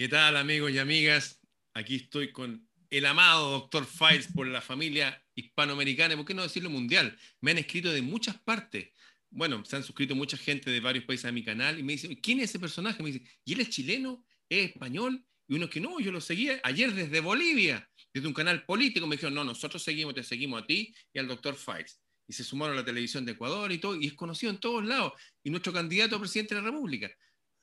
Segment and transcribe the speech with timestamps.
[0.00, 1.42] ¿Qué tal amigos y amigas?
[1.74, 3.84] Aquí estoy con el amado Dr.
[3.84, 7.18] Files por la familia hispanoamericana, ¿por qué no decirlo mundial?
[7.42, 8.94] Me han escrito de muchas partes.
[9.28, 12.14] Bueno, se han suscrito mucha gente de varios países a mi canal y me dicen,
[12.14, 13.02] ¿quién es ese personaje?
[13.02, 14.24] Me dicen, ¿y él es chileno?
[14.48, 15.22] ¿Es español?
[15.46, 19.06] Y uno que no, yo lo seguía ayer desde Bolivia, desde un canal político.
[19.06, 21.56] Me dijeron, no, nosotros seguimos, te seguimos a ti y al Dr.
[21.56, 22.00] Files.
[22.26, 24.82] Y se sumaron a la televisión de Ecuador y todo, y es conocido en todos
[24.82, 25.12] lados.
[25.44, 27.10] Y nuestro candidato a presidente de la República,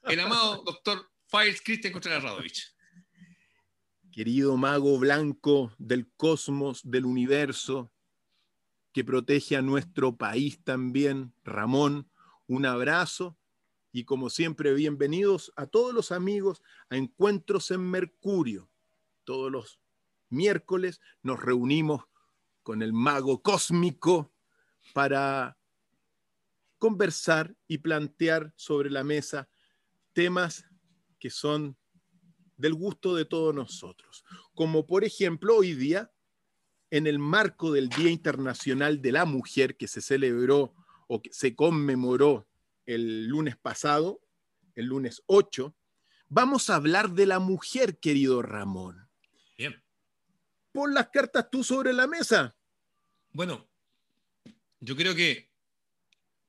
[0.03, 1.09] el amado Dr.
[1.29, 2.73] Files Cristian Contreras Radovich.
[4.13, 7.91] Querido mago blanco del cosmos, del universo,
[8.93, 12.09] que protege a nuestro país también, Ramón,
[12.47, 13.37] un abrazo
[13.91, 18.69] y como siempre bienvenidos a todos los amigos a Encuentros en Mercurio.
[19.25, 19.81] Todos los
[20.29, 22.05] miércoles nos reunimos
[22.63, 24.31] con el mago cósmico
[24.93, 25.57] para
[26.79, 29.49] conversar y plantear sobre la mesa
[30.13, 30.65] temas
[31.19, 31.77] que son
[32.57, 34.23] del gusto de todos nosotros.
[34.53, 36.11] Como por ejemplo hoy día,
[36.89, 40.73] en el marco del Día Internacional de la Mujer que se celebró
[41.07, 42.47] o que se conmemoró
[42.85, 44.21] el lunes pasado,
[44.75, 45.75] el lunes 8,
[46.29, 49.09] vamos a hablar de la mujer, querido Ramón.
[49.57, 49.83] Bien.
[50.71, 52.55] Pon las cartas tú sobre la mesa.
[53.31, 53.67] Bueno,
[54.79, 55.51] yo creo que,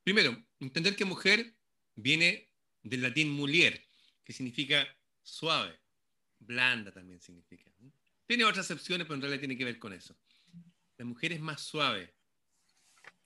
[0.03, 1.55] primero, entender que mujer
[1.95, 2.49] viene
[2.83, 3.88] del latín mulier,
[4.29, 4.87] que significa
[5.23, 5.79] suave,
[6.37, 7.71] blanda también significa.
[8.27, 10.15] Tiene otras excepciones, pero en realidad tiene que ver con eso.
[10.97, 12.13] La mujer es más suave,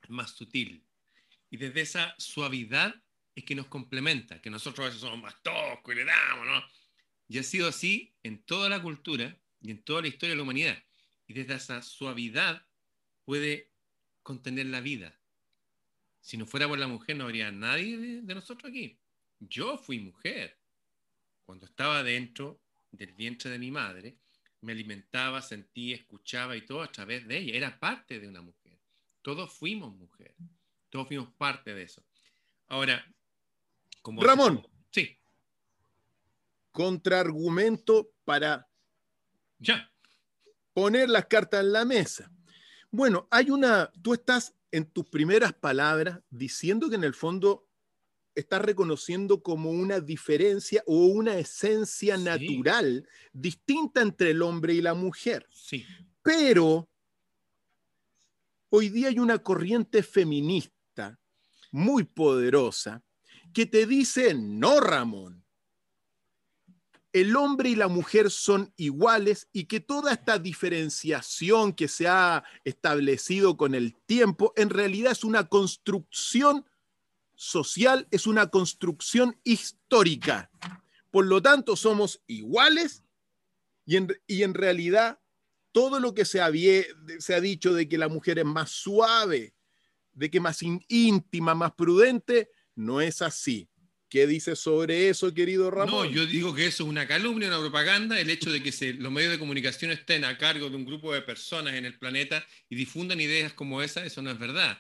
[0.08, 0.81] más sutil.
[1.50, 2.96] Y desde esa suavidad
[3.36, 6.64] es que nos complementa, que nosotros a veces somos más toscos y le damos, ¿no?
[7.28, 10.44] Y ha sido así en toda la cultura y en toda la historia de la
[10.44, 10.81] humanidad.
[11.28, 12.66] Y desde esa suavidad
[13.26, 13.74] puede
[14.22, 15.20] contener la vida.
[16.22, 18.98] Si no fuera por la mujer, no habría nadie de, nosotros aquí.
[19.42, 20.62] Yo fui mujer.
[21.46, 24.18] Cuando estaba dentro del vientre de mi madre,
[24.62, 27.56] me alimentaba, sentía, escuchaba y todo a través de ella.
[27.56, 28.80] Era parte de una mujer.
[29.22, 30.36] Todos fuimos mujer.
[30.90, 32.03] Todos fuimos parte de eso.
[32.68, 33.06] Ahora,
[34.02, 34.22] como...
[34.24, 34.66] Ramón.
[34.92, 35.18] Sí.
[36.72, 38.68] Contraargumento para...
[39.59, 39.92] Ya.
[40.74, 42.32] Poner las cartas en la mesa.
[42.90, 47.68] Bueno, hay una, tú estás en tus primeras palabras diciendo que en el fondo
[48.36, 54.94] estás reconociendo como una diferencia o una esencia natural distinta entre el hombre y la
[54.94, 55.48] mujer.
[55.52, 55.86] Sí.
[56.22, 56.90] Pero
[58.70, 61.20] hoy día hay una corriente feminista
[61.72, 63.04] muy poderosa
[63.54, 65.44] que te dice, no, Ramón,
[67.14, 72.44] el hombre y la mujer son iguales y que toda esta diferenciación que se ha
[72.64, 76.66] establecido con el tiempo en realidad es una construcción
[77.36, 80.50] social, es una construcción histórica.
[81.12, 83.04] Por lo tanto, somos iguales
[83.86, 85.20] y en, y en realidad
[85.72, 86.40] todo lo que se,
[87.20, 89.54] se ha dicho de que la mujer es más suave,
[90.14, 93.68] de que más íntima, más prudente, no es así.
[94.08, 96.06] ¿Qué dices sobre eso, querido Ramón?
[96.06, 99.12] No, yo digo que eso es una calumnia, una propaganda, el hecho de que los
[99.12, 102.76] medios de comunicación estén a cargo de un grupo de personas en el planeta y
[102.76, 104.78] difundan ideas como esa, eso no es verdad.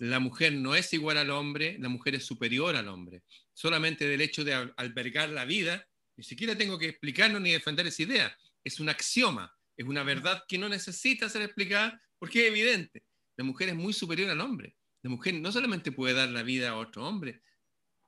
[0.00, 3.22] La mujer no es igual al hombre, la mujer es superior al hombre.
[3.52, 8.04] Solamente del hecho de albergar la vida, ni siquiera tengo que explicarlo ni defender esa
[8.04, 8.34] idea.
[8.64, 13.04] Es un axioma, es una verdad que no necesita ser explicada porque es evidente.
[13.36, 14.74] La mujer es muy superior al hombre.
[15.02, 17.42] La mujer no solamente puede dar la vida a otro hombre,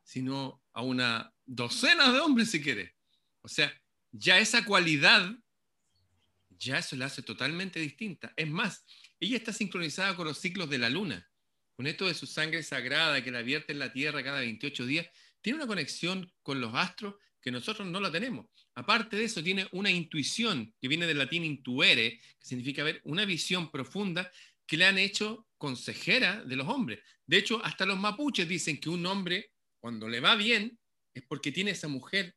[0.03, 2.97] sino a una docena de hombres si quiere.
[3.43, 3.71] O sea,
[4.13, 5.31] ya esa cualidad,
[6.49, 8.33] ya eso la hace totalmente distinta.
[8.35, 8.87] Es más,
[9.21, 11.29] ella está sincronizada con los ciclos de la luna,
[11.77, 15.07] con esto de su sangre sagrada que la vierte en la Tierra cada 28 días,
[15.41, 18.47] tiene una conexión con los astros que nosotros no la tenemos.
[18.75, 23.25] Aparte de eso, tiene una intuición que viene del latín intuere, que significa ver una
[23.25, 24.31] visión profunda
[24.67, 27.01] que le han hecho consejera de los hombres.
[27.27, 30.79] De hecho, hasta los mapuches dicen que un hombre cuando le va bien,
[31.13, 32.37] es porque tiene esa mujer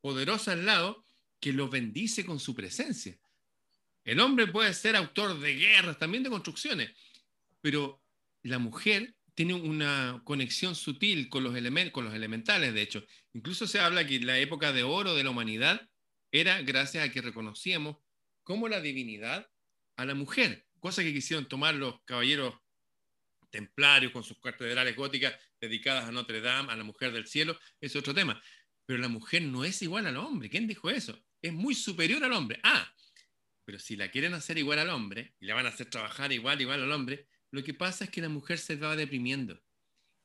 [0.00, 1.04] poderosa al lado
[1.40, 3.18] que lo bendice con su presencia.
[4.04, 6.92] El hombre puede ser autor de guerras, también de construcciones,
[7.60, 8.00] pero
[8.46, 11.54] la mujer tiene una conexión sutil con los,
[11.92, 13.04] con los elementales, de hecho.
[13.34, 15.88] Incluso se habla que la época de oro de la humanidad
[16.32, 17.98] era gracias a que reconocíamos
[18.42, 19.48] como la divinidad
[19.96, 22.54] a la mujer, cosa que quisieron tomar los caballeros
[23.50, 27.94] templarios con sus catedrales góticas dedicadas a Notre Dame, a la mujer del cielo, es
[27.96, 28.42] otro tema.
[28.86, 30.48] Pero la mujer no es igual al hombre.
[30.48, 31.18] ¿Quién dijo eso?
[31.42, 32.60] Es muy superior al hombre.
[32.62, 32.90] Ah,
[33.64, 36.60] pero si la quieren hacer igual al hombre y la van a hacer trabajar igual,
[36.60, 39.58] igual al hombre, lo que pasa es que la mujer se va deprimiendo.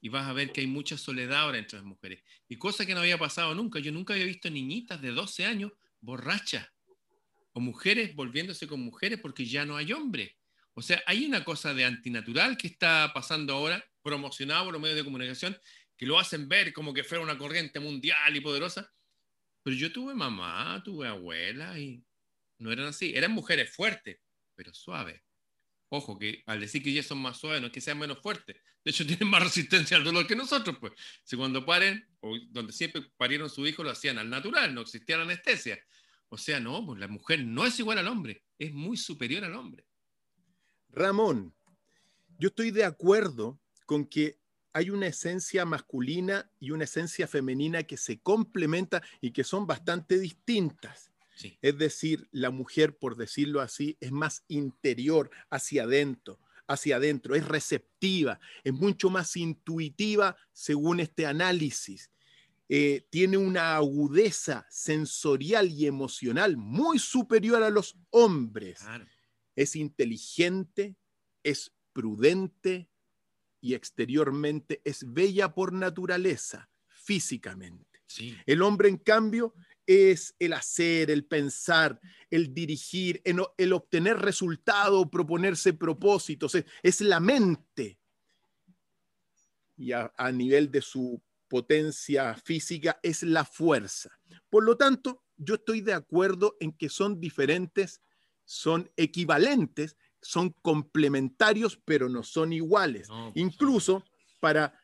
[0.01, 2.23] Y vas a ver que hay mucha soledad ahora entre las mujeres.
[2.49, 3.79] Y cosa que no había pasado nunca.
[3.79, 6.67] Yo nunca había visto niñitas de 12 años borrachas
[7.53, 10.33] o mujeres volviéndose con mujeres porque ya no hay hombres.
[10.73, 14.97] O sea, hay una cosa de antinatural que está pasando ahora, promocionado por los medios
[14.97, 15.57] de comunicación,
[15.95, 18.91] que lo hacen ver como que fuera una corriente mundial y poderosa.
[19.63, 22.03] Pero yo tuve mamá, tuve abuela y
[22.57, 23.13] no eran así.
[23.15, 24.19] Eran mujeres fuertes,
[24.55, 25.21] pero suaves.
[25.93, 28.55] Ojo, que al decir que ellas son más suaves no es que sean menos fuertes.
[28.83, 30.93] De hecho, tienen más resistencia al dolor que nosotros, pues.
[31.23, 35.17] Si cuando paren, o donde siempre parieron su hijo, lo hacían al natural, no existía
[35.17, 35.77] la anestesia.
[36.29, 39.53] O sea, no, pues la mujer no es igual al hombre, es muy superior al
[39.53, 39.85] hombre.
[40.87, 41.53] Ramón,
[42.39, 44.39] yo estoy de acuerdo con que
[44.71, 50.17] hay una esencia masculina y una esencia femenina que se complementan y que son bastante
[50.17, 51.10] distintas.
[51.61, 57.47] Es decir, la mujer, por decirlo así, es más interior, hacia adentro, hacia adentro, es
[57.47, 62.11] receptiva, es mucho más intuitiva según este análisis.
[62.69, 68.81] Eh, tiene una agudeza sensorial y emocional muy superior a los hombres.
[69.55, 70.95] Es inteligente,
[71.43, 72.89] es prudente
[73.59, 77.91] y exteriormente es bella por naturaleza, físicamente.
[78.45, 79.53] El hombre, en cambio,
[79.85, 81.99] es el hacer, el pensar,
[82.29, 87.99] el dirigir, el, obtener resultados, proponerse propósitos, es, la mente.
[89.77, 94.09] Y a, nivel de su potencia física es la fuerza.
[94.49, 98.01] Por lo tanto, yo estoy de acuerdo en que son diferentes,
[98.45, 103.07] son equivalentes, son complementarios, pero no son iguales.
[103.07, 104.03] Pues, Incluso
[104.39, 104.79] para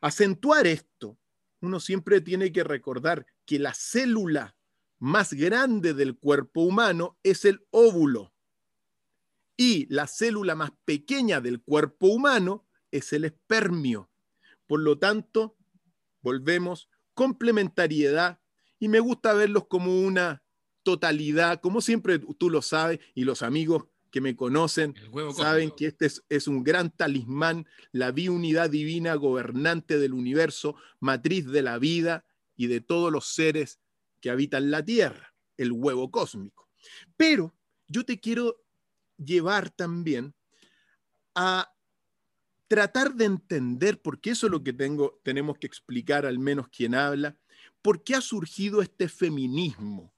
[0.00, 1.18] acentuar esto,
[1.60, 4.54] uno siempre tiene que recordar que la célula
[4.98, 8.34] más grande del cuerpo humano es el óvulo
[9.56, 14.10] y la célula más pequeña del cuerpo humano es el espermio.
[14.66, 15.56] Por lo tanto,
[16.20, 18.38] volvemos, complementariedad
[18.78, 20.42] y me gusta verlos como una
[20.82, 24.94] totalidad, como siempre tú lo sabes y los amigos que me conocen
[25.34, 31.46] saben que este es, es, un gran talismán, la biunidad divina gobernante del universo, matriz
[31.46, 32.26] de la vida
[32.58, 33.80] y de todos los seres
[34.20, 36.68] que habitan la Tierra, el huevo cósmico.
[37.16, 37.54] Pero
[37.86, 38.62] yo te quiero
[39.16, 40.34] llevar también
[41.34, 41.72] a
[42.66, 46.94] tratar de entender, porque eso es lo que tengo, tenemos que explicar al menos quien
[46.94, 47.38] habla,
[47.80, 50.12] por qué ha surgido este feminismo.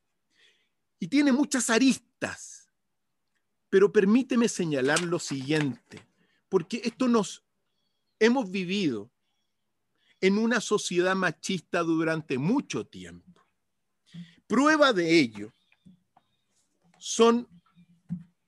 [0.98, 2.72] Y tiene muchas aristas,
[3.68, 6.08] pero permíteme señalar lo siguiente,
[6.48, 7.44] porque esto nos
[8.18, 9.12] hemos vivido
[10.20, 13.46] en una sociedad machista durante mucho tiempo.
[14.46, 15.52] Prueba de ello
[16.98, 17.48] son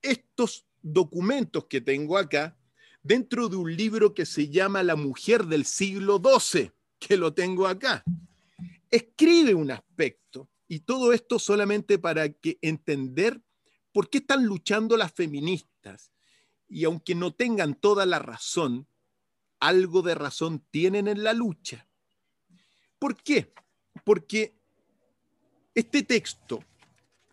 [0.01, 2.57] estos documentos que tengo acá
[3.01, 7.67] dentro de un libro que se llama La mujer del siglo XII, que lo tengo
[7.67, 8.03] acá.
[8.91, 13.41] Escribe un aspecto y todo esto solamente para que entender
[13.91, 16.11] por qué están luchando las feministas.
[16.67, 18.87] Y aunque no tengan toda la razón,
[19.67, 21.87] algo de razón tienen en la lucha.
[22.99, 23.53] ¿Por qué?
[24.03, 24.53] Porque
[25.73, 26.63] este texto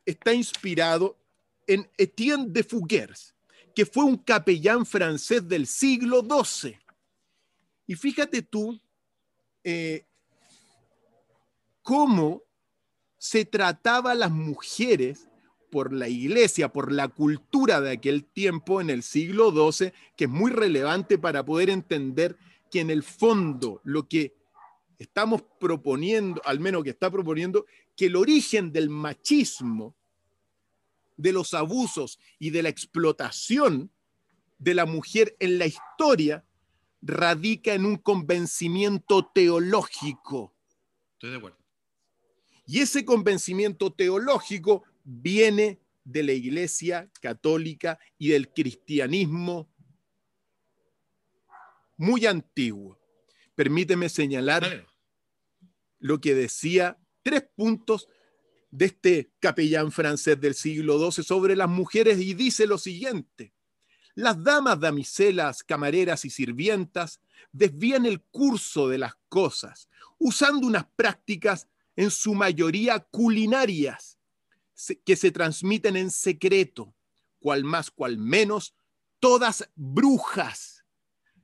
[0.06, 1.19] está inspirado
[1.67, 3.35] en Etienne de Fouguers,
[3.75, 6.79] que fue un capellán francés del siglo XII.
[7.88, 8.81] Y fíjate tú
[9.65, 10.06] eh,
[11.83, 12.44] cómo
[13.19, 15.26] se trataba a las mujeres
[15.71, 20.31] por la iglesia, por la cultura de aquel tiempo en el siglo XII, que es
[20.31, 22.37] muy relevante para poder entender
[22.71, 24.35] que en el fondo lo que
[24.99, 29.97] estamos proponiendo, al menos que está proponiendo, que el origen del machismo,
[31.17, 33.91] de los abusos y de la explotación
[34.59, 36.45] de la mujer en la historia
[37.03, 40.55] radica en un convencimiento teológico.
[41.15, 41.59] Estoy de acuerdo.
[42.67, 49.69] Y ese convencimiento teológico viene de la Iglesia católica y del cristianismo
[51.97, 52.99] muy antiguo.
[53.54, 54.87] Permíteme señalar
[55.99, 58.09] lo que decía tres puntos
[58.71, 63.52] de este capellán francés del siglo XII sobre las mujeres y dice lo siguiente.
[64.14, 67.21] Las damas, damiselas, camareras y sirvientas
[67.52, 69.88] desvían el curso de las cosas
[70.19, 74.20] usando unas prácticas en su mayoría culinarias
[75.04, 76.94] que se transmiten en secreto,
[77.38, 78.75] cual más, cual menos,
[79.18, 80.84] todas brujas.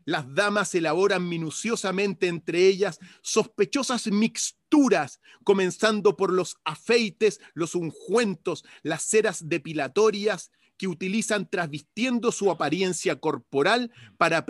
[0.04, 9.02] Las damas elaboran minuciosamente entre ellas sospechosas mixturas, comenzando por los afeites, los ungüentos, las
[9.02, 14.46] ceras depilatorias que utilizan trasvistiendo su apariencia corporal para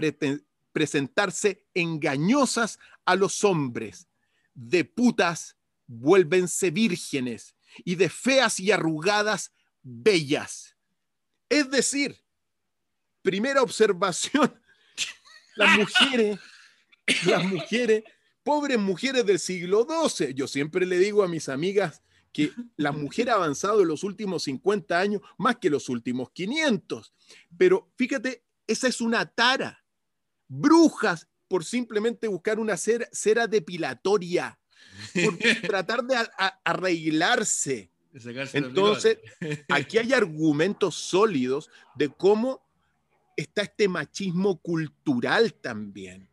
[0.72, 4.08] presentarse engañosas a los hombres.
[4.52, 9.52] De putas vuélvense vírgenes y de feas y arrugadas
[9.83, 10.76] bellas.
[11.49, 12.21] Es decir,
[13.23, 14.61] primera observación,
[15.56, 16.38] las mujeres,
[17.25, 18.04] las mujeres,
[18.42, 22.02] pobres mujeres del siglo XII, yo siempre le digo a mis amigas
[22.33, 27.14] que la mujer ha avanzado en los últimos 50 años más que los últimos 500,
[27.56, 29.85] pero fíjate, esa es una tara.
[30.49, 34.59] Brujas por simplemente buscar una cera, depilatoria,
[35.24, 35.36] por
[35.66, 36.16] tratar de
[36.64, 37.90] arreglarse.
[38.54, 39.18] Entonces,
[39.68, 42.66] aquí hay argumentos sólidos de cómo
[43.36, 46.28] está este machismo cultural también,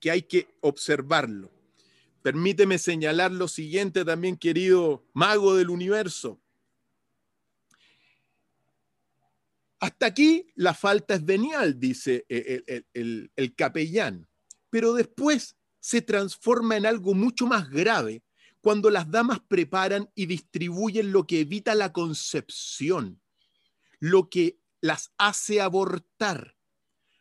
[0.00, 1.50] que hay que observarlo.
[2.22, 6.40] Permíteme señalar lo siguiente también, querido mago del universo.
[9.78, 14.26] Hasta aquí la falta es venial, dice el, el capellán,
[14.70, 15.55] pero después
[15.86, 18.24] se transforma en algo mucho más grave
[18.60, 23.22] cuando las damas preparan y distribuyen lo que evita la concepción,
[24.00, 26.56] lo que las hace abortar,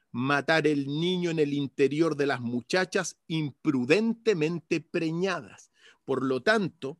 [0.10, 5.70] matar el niño en el interior de las muchachas imprudentemente preñadas.
[6.04, 7.00] Por lo tanto,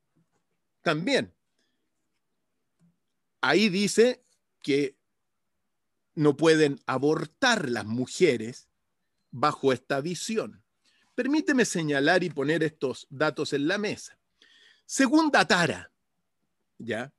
[0.84, 1.34] también,
[3.42, 4.24] ahí dice
[4.62, 5.00] que
[6.14, 8.70] no pueden abortar las mujeres
[9.32, 10.65] bajo esta visión.
[11.16, 14.18] Permíteme señalar y poner estos datos en la mesa.
[14.86, 15.92] Segunda tara,
[16.78, 17.14] ¿ya?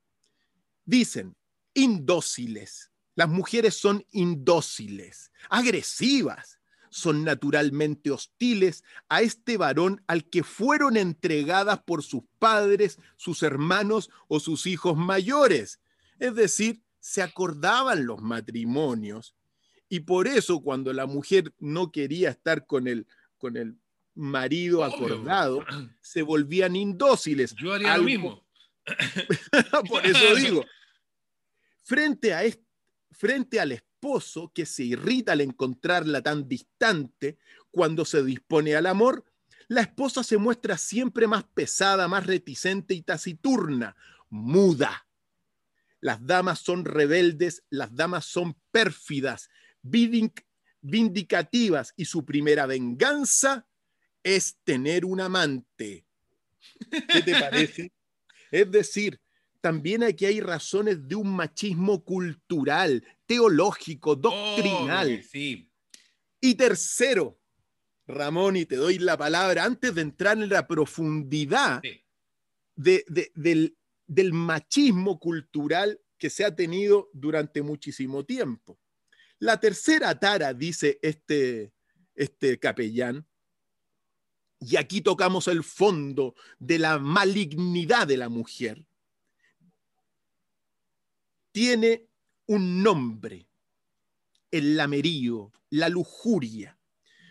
[0.85, 1.35] Dicen,
[1.75, 2.91] indóciles.
[3.15, 6.61] Las mujeres son indóciles, agresivas,
[6.91, 14.11] son naturalmente hostiles a este varón al que fueron entregadas por sus padres, sus hermanos
[14.29, 15.81] o sus hijos mayores.
[16.19, 19.35] Es decir, se acordaban los matrimonios
[19.89, 23.07] y por eso cuando la mujer no quería estar con el,
[23.39, 23.79] con el
[24.17, 25.65] marido acordado,
[26.01, 27.55] se volvían indóciles.
[27.55, 28.45] Yo haría lo mismo.
[29.89, 30.65] por eso digo,
[31.85, 32.43] frente, a
[33.13, 37.39] frente al esposo que se irrita al encontrarla tan distante
[37.71, 39.25] cuando se dispone al amor,
[39.69, 43.97] la esposa se muestra siempre más pesada, más reticente y taciturna,
[44.29, 45.07] muda
[46.01, 49.51] las damas son rebeldes, las damas son pérfidas,
[50.81, 53.67] vindicativas y su primera venganza
[54.27, 56.05] es tener un amante.
[56.91, 57.93] ¿Qué te parece?
[58.51, 59.21] Es decir,
[59.61, 65.23] también aquí hay razones de un machismo cultural, teológico, doctrinal.
[65.23, 65.71] sí.
[66.41, 67.41] Y tercero,
[68.09, 71.81] Ramón, y te doy la palabra, antes de entrar en la profundidad
[72.75, 78.79] del, del machismo cultural que se ha tenido durante muchísimo tiempo.
[79.39, 81.73] La tercera tara, dice este,
[82.15, 83.27] este capellán,
[84.59, 88.85] y aquí tocamos el fondo de la malignidad de la mujer,
[91.53, 92.07] tiene
[92.47, 93.49] un nombre,
[94.51, 96.79] el lamerío, la lujuria.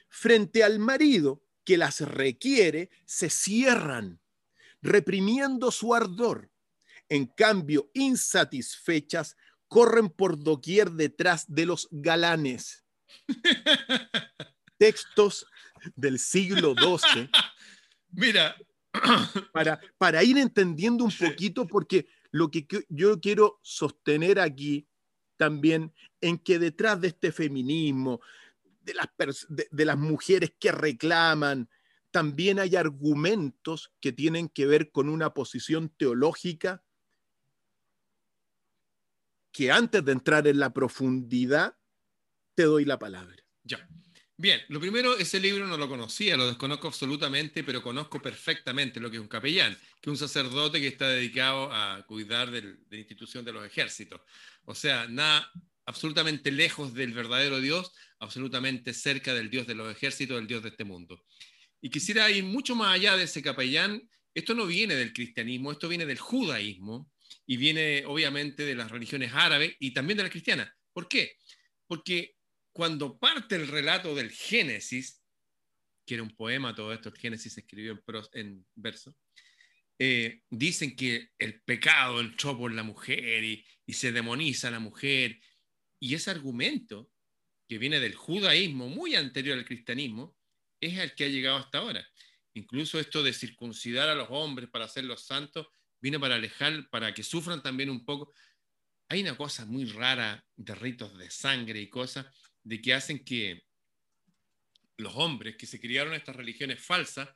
[0.09, 4.19] Frente al marido que las requiere, se cierran,
[4.81, 6.49] reprimiendo su ardor
[7.09, 12.83] en cambio, insatisfechas, corren por doquier detrás de los galanes.
[14.77, 15.45] Textos
[15.95, 17.29] del siglo XII.
[18.11, 18.55] Mira.
[19.51, 24.87] Para, para ir entendiendo un poquito, porque lo que yo quiero sostener aquí
[25.35, 28.21] también en que detrás de este feminismo,
[28.81, 29.09] de las,
[29.49, 31.69] de las mujeres que reclaman,
[32.11, 36.81] también hay argumentos que tienen que ver con una posición teológica
[39.51, 41.77] que antes de entrar en la profundidad,
[42.55, 43.35] te doy la palabra.
[43.63, 43.87] Ya.
[44.37, 49.09] Bien, lo primero, ese libro no lo conocía, lo desconozco absolutamente, pero conozco perfectamente lo
[49.09, 52.97] que es un capellán, que es un sacerdote que está dedicado a cuidar de la
[52.97, 54.19] institución de los ejércitos.
[54.65, 55.49] O sea, nada
[55.85, 60.69] absolutamente lejos del verdadero Dios, absolutamente cerca del Dios de los ejércitos, del Dios de
[60.69, 61.23] este mundo.
[61.79, 64.09] Y quisiera ir mucho más allá de ese capellán.
[64.33, 67.09] Esto no viene del cristianismo, esto viene del judaísmo,
[67.45, 70.71] y viene obviamente de las religiones árabes y también de las cristianas.
[70.93, 71.37] ¿Por qué?
[71.87, 72.35] Porque
[72.75, 75.23] cuando parte el relato del Génesis,
[76.05, 78.03] que era un poema, todo esto, el Génesis se escribió
[78.33, 79.15] en, verso,
[79.97, 84.79] eh, dicen que el pecado entró por la mujer y, y se demoniza a la
[84.81, 85.39] mujer.
[86.01, 87.09] Y ese argumento,
[87.65, 90.35] que viene del judaísmo muy anterior al cristianismo,
[90.81, 92.05] es el que ha llegado hasta ahora.
[92.55, 95.67] Incluso esto de circuncidar a los hombres para hacerlos santos
[96.01, 98.33] vino para alejar, para que sufran también un poco.
[99.07, 102.25] Hay una cosa muy rara de ritos de sangre y cosas,
[102.65, 103.63] de que hacen que
[104.97, 107.29] los hombres que se criaron en estas religiones falsas,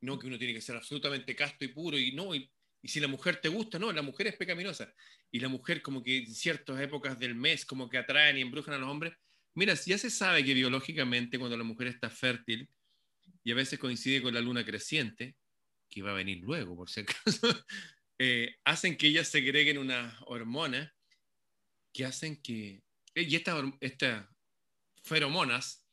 [0.00, 2.50] no que uno tiene que ser absolutamente casto y puro y no, y,
[2.82, 4.92] Y si la mujer te gusta, no, la mujer es pecaminosa.
[5.32, 8.74] Y la mujer como que en ciertas épocas del mes como que atraen y embrujan
[8.74, 9.14] a los hombres.
[9.54, 12.68] Mira, ya se sabe que biológicamente cuando la mujer está fértil
[13.42, 15.36] y a veces coincide con la luna creciente,
[15.88, 17.64] que va a venir luego por si acaso,
[18.18, 20.92] eh, hacen que ellas segreguen unas hormonas
[21.94, 22.82] que hacen que...
[23.14, 24.28] Y estas esta
[25.06, 25.86] feromonas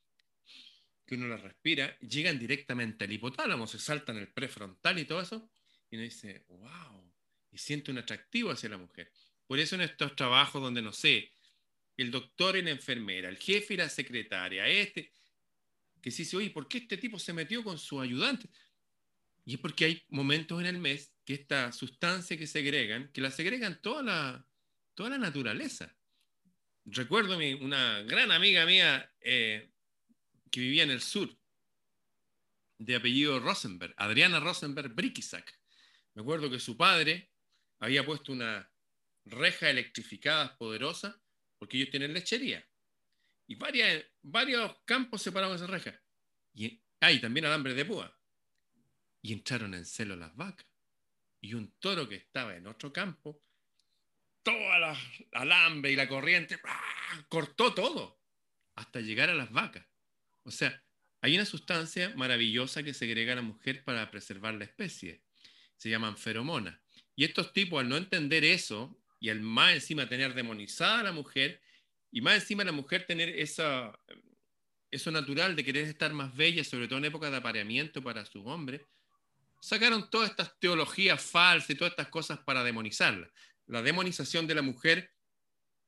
[1.05, 5.49] que uno las respira llegan directamente al hipotálamo, se saltan el prefrontal y todo eso,
[5.89, 7.13] y uno dice, wow,
[7.51, 9.11] y siente un atractivo hacia la mujer.
[9.45, 11.31] Por eso en estos trabajos donde, no sé,
[11.97, 15.13] el doctor y la enfermera, el jefe y la secretaria, este,
[16.01, 18.49] que se dice, oye, ¿por qué este tipo se metió con su ayudante?
[19.45, 23.31] Y es porque hay momentos en el mes que esta sustancia que segregan, que la
[23.31, 24.47] segregan toda la,
[24.95, 25.95] toda la naturaleza.
[26.85, 29.71] Recuerdo una gran amiga mía eh,
[30.51, 31.29] que vivía en el sur,
[32.77, 35.59] de apellido Rosenberg, Adriana Rosenberg Brikisak.
[36.13, 37.31] Me acuerdo que su padre
[37.79, 38.69] había puesto una
[39.25, 41.21] reja electrificada poderosa
[41.57, 42.65] porque ellos tienen lechería.
[43.47, 43.55] Y
[44.21, 46.01] varios campos separados de esa reja.
[46.53, 48.17] Y hay también alambre de púa.
[49.21, 50.67] Y entraron en celo las vacas.
[51.39, 53.41] Y un toro que estaba en otro campo,
[54.43, 54.97] toda la
[55.31, 56.59] alambre y la corriente,
[57.29, 58.19] cortó todo
[58.75, 59.85] hasta llegar a las vacas.
[60.43, 60.83] O sea,
[61.21, 65.23] hay una sustancia maravillosa que segrega a la mujer para preservar la especie.
[65.77, 66.77] Se llaman feromonas.
[67.15, 71.11] Y estos tipos, al no entender eso, y al más encima tener demonizada a la
[71.11, 71.61] mujer,
[72.11, 73.97] y más encima la mujer tener esa,
[74.91, 78.45] eso natural de querer estar más bella, sobre todo en época de apareamiento para sus
[78.45, 78.81] hombres,
[79.61, 83.31] sacaron todas estas teologías falsas y todas estas cosas para demonizarla.
[83.67, 85.11] La demonización de la mujer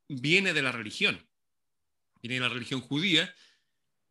[0.08, 1.27] viene de la religión,
[2.22, 3.34] viene de la religión judía,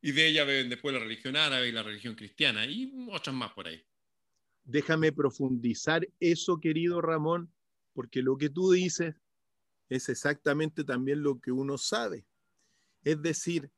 [0.00, 3.52] y de ella ven después la religión árabe y la religión cristiana, y otras más
[3.52, 3.82] por ahí.
[4.64, 7.52] Déjame profundizar eso, querido Ramón,
[7.92, 9.14] porque lo que tú dices
[9.88, 12.26] es exactamente también lo que uno sabe.
[13.02, 13.70] Es decir,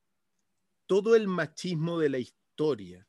[0.87, 3.06] todo el machismo de la historia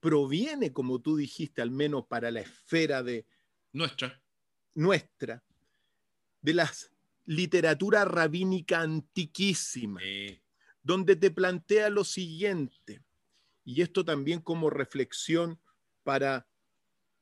[0.00, 3.26] proviene, como tú dijiste, al menos para la esfera de
[3.72, 4.22] nuestra,
[4.74, 5.42] nuestra
[6.48, 6.72] de la
[7.26, 10.00] literatura rabínica antiquísima,
[10.82, 13.02] donde te plantea lo siguiente,
[13.66, 15.60] y esto también como reflexión
[16.04, 16.48] para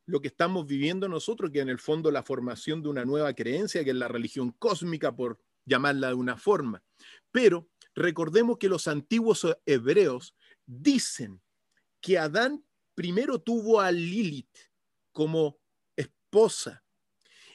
[0.05, 3.83] lo que estamos viviendo nosotros, que en el fondo la formación de una nueva creencia,
[3.83, 6.85] que es la religión cósmica, por llamarla de una forma.
[7.33, 10.37] Pero recordemos que los antiguos hebreos
[10.67, 11.43] dicen
[12.01, 14.57] que Adán primero tuvo a Lilith
[15.11, 15.59] como
[15.97, 16.85] esposa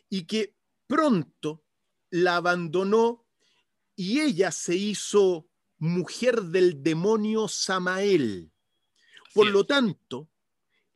[0.09, 0.53] y que
[0.91, 1.63] pronto
[2.09, 3.25] la abandonó
[3.95, 8.51] y ella se hizo mujer del demonio Samael.
[9.33, 10.29] Por lo tanto,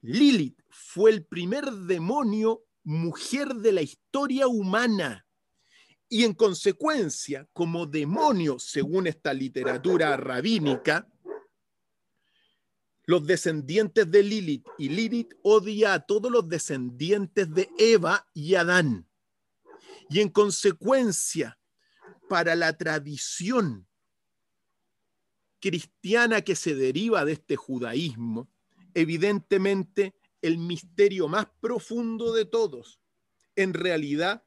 [0.02, 5.26] Lilith fue el primer demonio mujer de la historia humana.
[6.10, 11.08] Y en consecuencia, como demonio, según esta literatura rabínica,
[13.06, 19.08] los descendientes de Lilith y Lilith odia a todos los descendientes de Eva y Adán.
[20.10, 21.58] Y en consecuencia,
[22.30, 23.88] para la tradición
[25.60, 28.50] cristiana que se deriva de este judaísmo,
[28.94, 33.00] evidentemente el misterio más profundo de todos,
[33.56, 34.44] en realidad,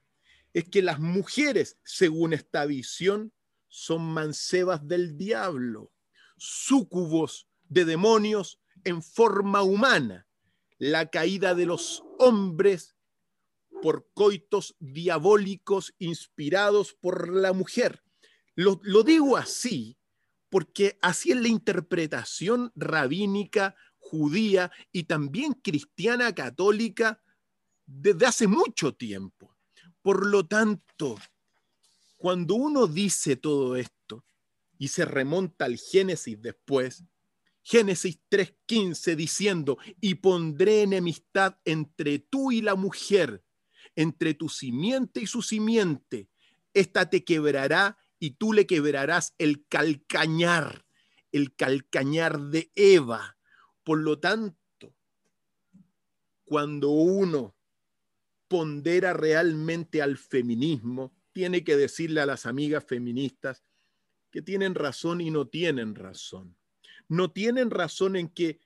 [0.52, 3.32] es que las mujeres, según esta visión,
[3.68, 5.92] son mancebas del diablo,
[6.36, 10.26] súcubos de demonios en forma humana,
[10.78, 12.96] la caída de los hombres
[13.82, 18.02] por coitos diabólicos inspirados por la mujer.
[18.54, 19.98] Lo, lo digo así
[20.50, 27.22] porque así es la interpretación rabínica judía y también cristiana católica
[27.86, 29.56] desde hace mucho tiempo.
[30.02, 31.16] Por lo tanto,
[32.16, 34.24] cuando uno dice todo esto
[34.78, 37.04] y se remonta al Génesis después,
[37.62, 43.44] Génesis 3:15 diciendo, y pondré enemistad entre tú y la mujer,
[43.98, 46.28] entre tu simiente y su simiente,
[46.72, 50.86] esta te quebrará y tú le quebrarás el calcañar,
[51.32, 53.36] el calcañar de Eva.
[53.82, 54.94] Por lo tanto,
[56.44, 57.56] cuando uno
[58.46, 63.64] pondera realmente al feminismo, tiene que decirle a las amigas feministas
[64.30, 66.56] que tienen razón y no tienen razón.
[67.08, 68.60] No tienen razón en que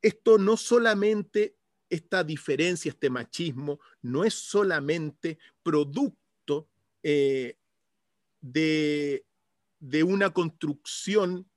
[0.00, 1.57] esto no solamente,
[1.90, 6.68] esta diferencia, este machismo, no es solamente producto
[7.02, 7.56] eh,
[8.40, 9.24] de,
[9.80, 11.48] de una construcción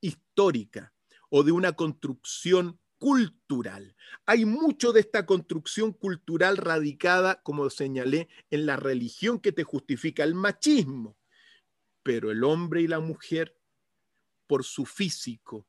[0.00, 0.92] histórica,
[1.34, 3.96] o de una construcción cultural.
[4.26, 10.24] Hay mucho de esta construcción cultural radicada, como señalé, en la religión que te justifica
[10.24, 11.16] el machismo.
[12.02, 13.56] Pero el hombre y la mujer,
[14.46, 15.66] por su físico,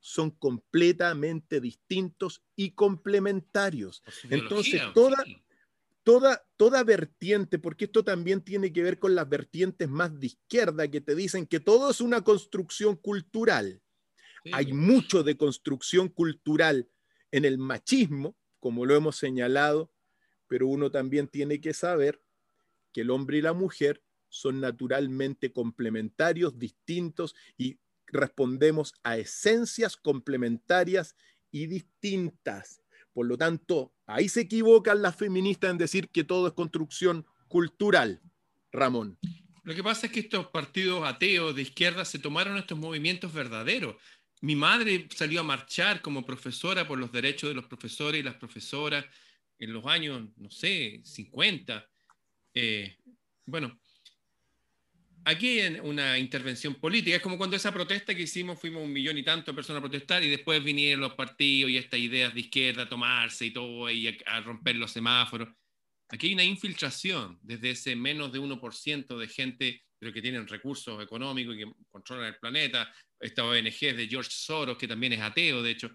[0.00, 4.02] son completamente distintos y complementarios.
[4.30, 5.24] Entonces, toda,
[6.02, 10.88] toda, toda vertiente, porque esto también tiene que ver con las vertientes más de izquierda
[10.88, 13.80] que te dicen que todo es una construcción cultural.
[14.52, 16.88] Hay mucho de construcción cultural
[17.30, 19.92] en el machismo, como lo hemos señalado,
[20.48, 22.22] pero uno también tiene que saber
[22.92, 27.78] que el hombre y la mujer son naturalmente complementarios, distintos y
[28.12, 31.16] respondemos a esencias complementarias
[31.50, 32.82] y distintas.
[33.12, 38.22] Por lo tanto, ahí se equivocan las feministas en decir que todo es construcción cultural.
[38.72, 39.18] Ramón.
[39.64, 43.96] Lo que pasa es que estos partidos ateos de izquierda se tomaron estos movimientos verdaderos.
[44.40, 48.36] Mi madre salió a marchar como profesora por los derechos de los profesores y las
[48.36, 49.04] profesoras
[49.58, 51.86] en los años, no sé, 50.
[52.54, 52.96] Eh,
[53.44, 53.79] bueno,
[55.24, 57.16] aquí hay una intervención política.
[57.16, 59.82] Es como cuando esa protesta que hicimos, fuimos un millón y tanto de personas a
[59.82, 63.90] protestar y después vinieron los partidos y estas ideas de izquierda a tomarse y todo
[63.90, 65.48] y a, romper los semáforos.
[66.08, 71.02] Aquí hay una infiltración desde ese menos de 1% de gente pero que tienen recursos
[71.02, 75.62] económicos y que controlan el planeta, esta ONG de George Soros, que también es ateo,
[75.62, 75.90] de hecho.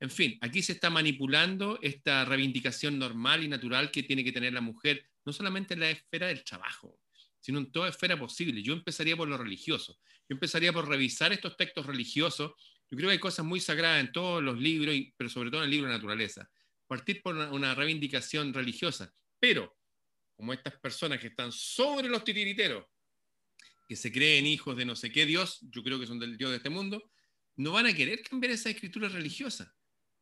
[0.00, 4.52] En fin, aquí se está manipulando esta reivindicación normal y natural que tiene que tener
[4.52, 6.98] la mujer, no solamente en la esfera del trabajo,
[7.46, 8.60] sino en toda esfera posible.
[8.60, 10.00] Yo empezaría por lo religioso.
[10.28, 12.54] Yo empezaría por revisar estos textos religiosos.
[12.90, 15.66] Yo creo que hay cosas muy sagradas en todos los libros, pero sobre todo en
[15.66, 16.50] el libro de naturaleza.
[16.88, 19.14] Partir por una, reivindicación religiosa.
[19.38, 19.78] Pero,
[20.34, 22.84] como estas personas que están sobre los titiriteros,
[23.88, 26.50] que se creen hijos de no sé qué Dios, yo creo que son del Dios
[26.50, 27.12] de este mundo,
[27.54, 29.72] no van a querer cambiar esa escritura religiosa,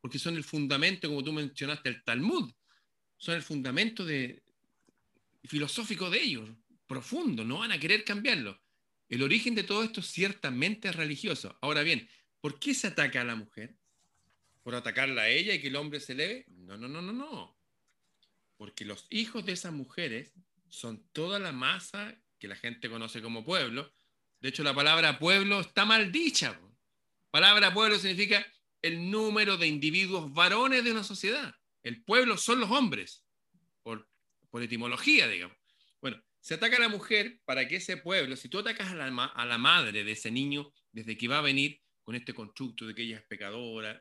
[0.02, 2.52] porque son el fundamento, como tú mencionaste, el Talmud,
[3.16, 4.44] son el fundamento de,
[5.44, 6.50] filosófico de ellos,
[6.94, 8.56] profundo, no van a querer cambiarlo.
[9.08, 11.58] El origen de todo esto ciertamente es religioso.
[11.60, 12.08] Ahora bien,
[12.40, 13.76] ¿por qué se ataca a la mujer?
[14.62, 16.44] ¿Por atacarla a ella y que el hombre se eleve?
[16.48, 17.58] No, no, no, no, no.
[18.56, 20.34] Porque los hijos de esas mujeres
[20.68, 23.92] son toda la masa que la gente conoce como pueblo.
[24.40, 26.60] De hecho, la palabra pueblo está mal dicha.
[27.32, 28.46] Palabra pueblo significa
[28.82, 31.56] el número de individuos varones de una sociedad.
[31.82, 33.24] El pueblo son los hombres,
[33.82, 34.08] por,
[34.48, 35.56] por etimología, digamos.
[36.44, 39.46] Se ataca a la mujer para que ese pueblo, si tú atacas a la, a
[39.46, 43.00] la madre de ese niño, desde que va a venir con este constructo de que
[43.00, 43.98] ella es pecadora,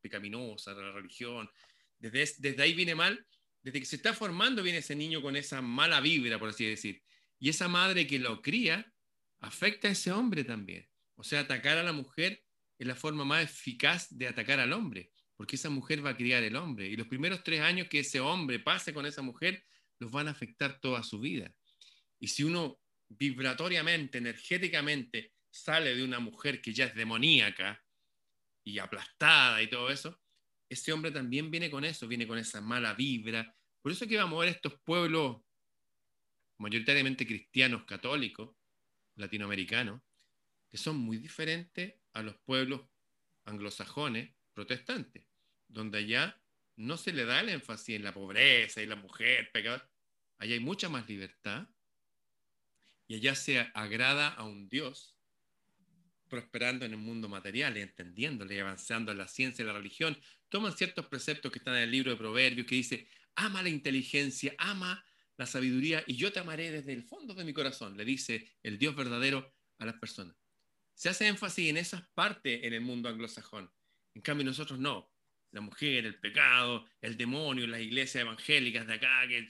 [0.00, 1.48] pecaminosa de la religión,
[2.00, 3.24] desde, desde ahí viene mal,
[3.62, 7.00] desde que se está formando viene ese niño con esa mala vibra, por así decir.
[7.38, 8.92] Y esa madre que lo cría
[9.38, 10.88] afecta a ese hombre también.
[11.14, 12.42] O sea, atacar a la mujer
[12.76, 16.42] es la forma más eficaz de atacar al hombre, porque esa mujer va a criar
[16.42, 16.88] el hombre.
[16.88, 19.64] Y los primeros tres años que ese hombre pase con esa mujer,
[20.00, 21.54] los van a afectar toda su vida.
[22.24, 27.84] Y si uno vibratoriamente, energéticamente, sale de una mujer que ya es demoníaca
[28.64, 30.22] y aplastada y todo eso,
[30.66, 33.54] ese hombre también viene con eso, viene con esa mala vibra.
[33.82, 35.42] Por eso que vamos a ver estos pueblos
[36.56, 38.56] mayoritariamente cristianos católicos,
[39.16, 40.00] latinoamericanos,
[40.70, 42.88] que son muy diferentes a los pueblos
[43.44, 45.26] anglosajones protestantes,
[45.68, 46.42] donde allá
[46.76, 49.86] no se le da el énfasis en la pobreza y la mujer, pecado.
[50.38, 51.68] Allá hay mucha más libertad
[53.06, 55.14] y allá se agrada a un Dios
[56.28, 60.18] prosperando en el mundo material entendiéndole y avanzando en la ciencia y la religión.
[60.48, 64.54] Toman ciertos preceptos que están en el libro de Proverbios que dice, ama la inteligencia,
[64.58, 65.04] ama
[65.36, 68.78] la sabiduría y yo te amaré desde el fondo de mi corazón, le dice el
[68.78, 70.36] Dios verdadero a las personas.
[70.94, 73.70] Se hace énfasis en esas partes en el mundo anglosajón.
[74.14, 75.10] En cambio, nosotros no.
[75.50, 79.48] La mujer, el pecado, el demonio, las iglesias evangélicas de acá que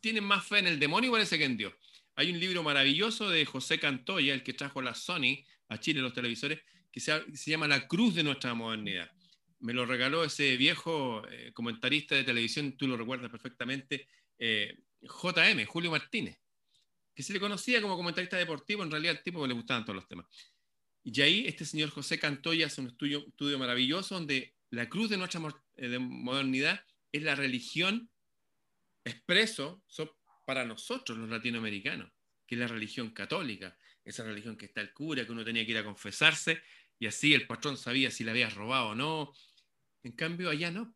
[0.00, 1.74] tienen más fe en el demonio parece que en Dios.
[2.20, 6.12] Hay un libro maravilloso de José Cantoya, el que trajo la Sony a Chile, los
[6.12, 6.60] televisores,
[6.92, 9.10] que se, llama La Cruz de nuestra modernidad.
[9.60, 14.06] Me lo regaló ese viejo eh, comentarista de televisión, tú lo recuerdas perfectamente,
[14.38, 16.38] eh, JM, Julio Martínez,
[17.14, 19.96] que se le conocía como comentarista deportivo, en realidad el tipo que le gustaban todos
[19.96, 20.26] los temas.
[21.02, 25.16] Y ahí este señor José Cantoya hace un estudio, estudio maravilloso donde la cruz de
[25.16, 25.40] nuestra
[25.76, 28.10] eh, modernidad es la religión
[29.06, 29.82] expreso
[30.44, 32.10] para nosotros los latinoamericanos,
[32.46, 35.72] que es la religión católica, esa religión que está el cura, que uno tenía que
[35.72, 36.62] ir a confesarse
[36.98, 39.32] y así el patrón sabía si le había robado o no.
[40.02, 40.94] En cambio, allá no.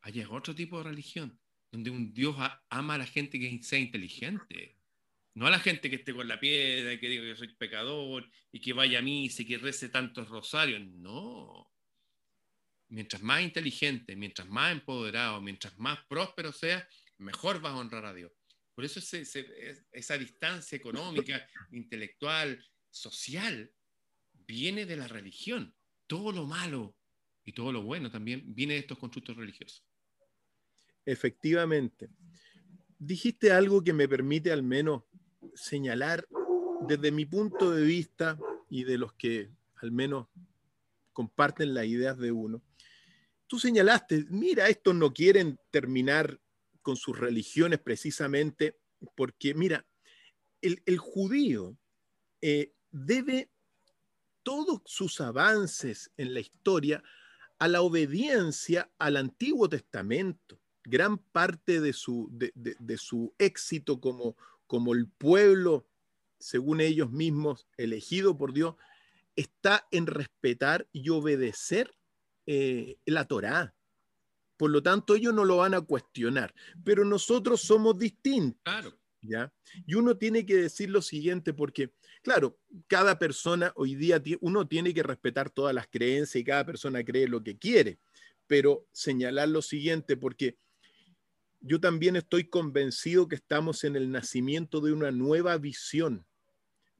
[0.00, 1.40] Allá es otro tipo de religión
[1.70, 2.36] donde un Dios
[2.70, 4.78] ama a la gente que sea inteligente,
[5.34, 8.28] no a la gente que esté con la piedra y que diga que soy pecador
[8.50, 11.70] y que vaya a misa y que rece tantos rosarios, no.
[12.88, 16.84] mientras más inteligente, mientras más empoderado, mientras más próspero seas,
[17.18, 18.32] mejor vas a honrar a Dios.
[18.78, 23.72] Por eso esa distancia económica, intelectual, social,
[24.46, 25.74] viene de la religión.
[26.06, 26.96] Todo lo malo
[27.44, 29.84] y todo lo bueno también viene de estos constructos religiosos.
[31.04, 32.08] Efectivamente.
[33.00, 35.02] Dijiste algo que me permite al menos
[35.56, 36.28] señalar
[36.86, 38.38] desde mi punto de vista
[38.70, 39.50] y de los que
[39.82, 40.28] al menos
[41.12, 42.62] comparten las ideas de uno.
[43.48, 46.40] Tú señalaste, mira, estos no quieren terminar
[46.88, 48.80] con sus religiones precisamente
[49.14, 49.86] porque, mira,
[50.62, 51.76] el, judío
[52.40, 53.50] eh, debe
[54.42, 57.02] todos sus avances en la historia
[57.58, 60.62] a la obediencia al Antiguo Testamento.
[60.82, 64.34] Gran parte de su, de, su éxito como,
[64.66, 65.86] como el pueblo,
[66.38, 68.76] según ellos mismos, elegido por Dios,
[69.36, 71.94] está en respetar y obedecer
[72.46, 73.74] eh, la Torá.
[74.58, 76.52] Por lo tanto, ellos no lo van a cuestionar,
[76.84, 78.60] pero nosotros somos distintos.
[78.64, 78.92] Claro.
[79.22, 79.52] ¿ya?
[79.86, 81.92] Y uno tiene que decir lo siguiente, porque,
[82.22, 87.04] claro, cada persona hoy día, uno tiene que respetar todas las creencias y cada persona
[87.04, 88.00] cree lo que quiere,
[88.48, 90.58] pero señalar lo siguiente, porque
[91.60, 96.26] yo también estoy convencido que estamos en el nacimiento de una nueva visión,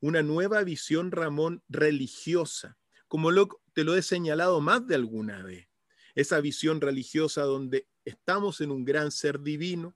[0.00, 3.30] una nueva visión, Ramón, religiosa, como
[3.72, 5.68] te lo he señalado más de alguna vez
[6.14, 9.94] esa visión religiosa donde estamos en un gran ser divino,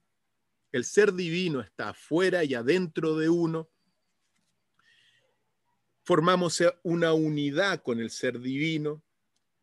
[0.71, 3.69] el ser divino está afuera y adentro de uno,
[6.03, 9.03] formamos una unidad con el ser divino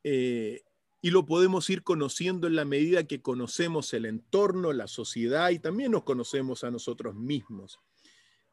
[0.04, 0.64] eh,
[1.02, 5.60] y lo podemos ir conociendo en la medida que conocemos el entorno, la sociedad y
[5.60, 7.80] también nos conocemos a nosotros mismos,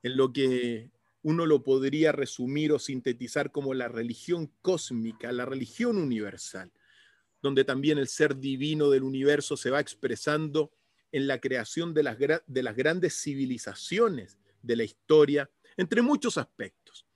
[0.02, 0.90] en lo que
[1.22, 6.72] uno lo podría resumir o sintetizar como la religión cósmica, la religión universal
[7.46, 10.72] donde también el ser divino del universo se va expresando
[11.12, 17.06] en la creación de las, de las grandes civilizaciones de la historia, entre muchos aspectos.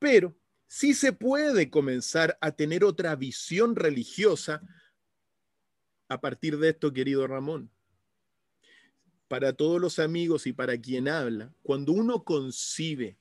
[0.00, 4.60] Pero sí se puede comenzar a tener otra visión religiosa
[6.08, 7.70] a partir de esto, querido Ramón.
[9.28, 13.18] Para todos los amigos y para quien habla, cuando uno concibe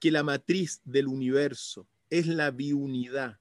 [0.00, 3.38] que la matriz del universo es la biunidad,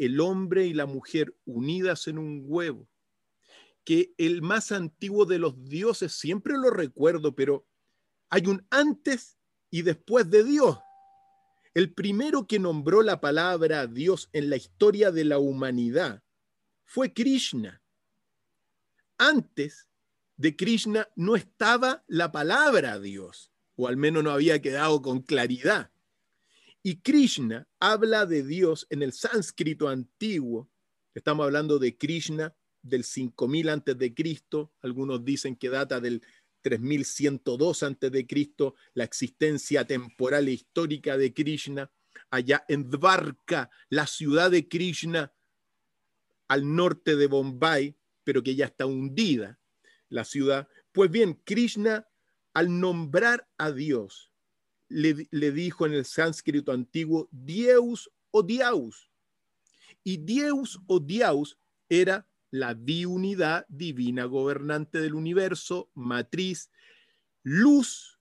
[0.00, 2.88] el hombre y la mujer unidas en un huevo,
[3.84, 7.66] que el más antiguo de los dioses, siempre lo recuerdo, pero
[8.30, 9.36] hay un antes
[9.68, 10.78] y después de Dios.
[11.74, 16.22] El primero que nombró la palabra Dios en la historia de la humanidad
[16.84, 17.82] fue Krishna.
[19.18, 19.90] Antes
[20.38, 25.90] de Krishna no estaba la palabra Dios, o al menos no había quedado con claridad.
[26.82, 30.70] Y Krishna habla de Dios en el sánscrito antiguo.
[31.14, 34.72] Estamos hablando de Krishna del 5000 antes de Cristo.
[34.80, 36.22] Algunos dicen que data del
[36.62, 41.90] 3102 antes de Cristo, la existencia temporal e histórica de Krishna.
[42.30, 45.32] Allá en Dvarka, la ciudad de Krishna,
[46.48, 49.58] al norte de Bombay, pero que ya está hundida,
[50.08, 50.68] la ciudad.
[50.92, 52.08] Pues bien, Krishna,
[52.54, 54.29] al nombrar a Dios,
[54.90, 59.10] le, dijo en el sánscrito antiguo Dieus o Diaus.
[60.04, 66.70] Y Dieus o Diaus era la diunidad divina gobernante del universo, matriz,
[67.42, 68.18] luz,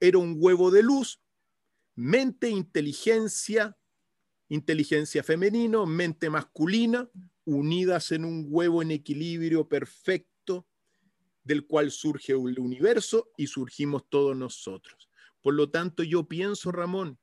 [0.00, 1.20] era un huevo de luz,
[1.94, 3.78] mente, inteligencia,
[4.48, 7.08] inteligencia femenino, mente masculina,
[7.44, 10.66] unidas en un huevo en equilibrio perfecto,
[11.44, 15.08] del cual surge el universo y surgimos todos nosotros.
[15.44, 17.18] Por lo tanto, yo pienso, Ramón,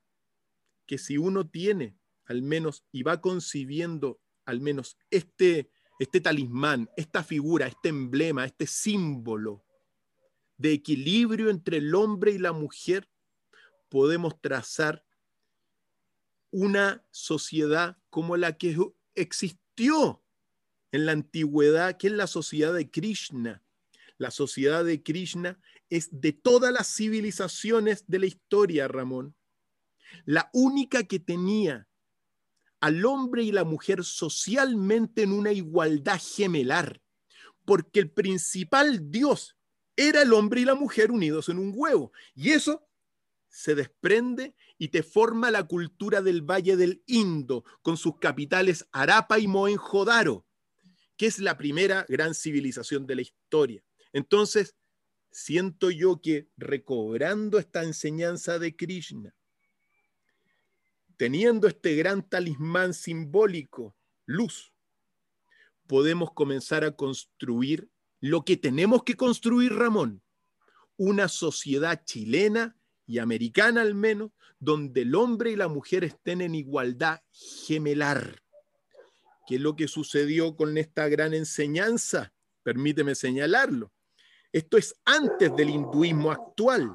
[0.86, 7.24] que si uno tiene al menos y va concibiendo al menos este, este talismán, esta
[7.24, 9.64] figura, este emblema, este símbolo
[10.56, 13.10] de equilibrio entre el hombre y la mujer,
[13.88, 15.04] podemos trazar
[16.52, 18.78] una sociedad como la que
[19.16, 20.22] existió
[20.92, 23.64] en la antigüedad, que es la sociedad de Krishna.
[24.22, 29.34] La sociedad de Krishna es de todas las civilizaciones de la historia, Ramón,
[30.24, 31.88] la única que tenía
[32.78, 37.02] al hombre y la mujer socialmente en una igualdad gemelar,
[37.64, 39.56] porque el principal Dios
[39.96, 42.12] era el hombre y la mujer unidos en un huevo.
[42.36, 42.86] Y eso
[43.48, 49.40] se desprende y te forma la cultura del Valle del Indo, con sus capitales Arapa
[49.40, 50.46] y Mohenjo-Daro,
[51.16, 53.82] que es la primera gran civilización de la historia.
[54.12, 54.76] Entonces,
[55.30, 59.34] siento yo que recobrando esta enseñanza de Krishna,
[61.16, 63.96] teniendo este gran talismán simbólico,
[64.26, 64.72] luz,
[65.86, 70.22] podemos comenzar a construir lo que tenemos que construir, Ramón,
[70.96, 76.54] una sociedad chilena y americana al menos, donde el hombre y la mujer estén en
[76.54, 78.42] igualdad gemelar.
[79.46, 82.32] ¿Qué es lo que sucedió con esta gran enseñanza?
[82.62, 83.92] Permíteme señalarlo.
[84.52, 86.94] Esto es antes del hinduismo actual.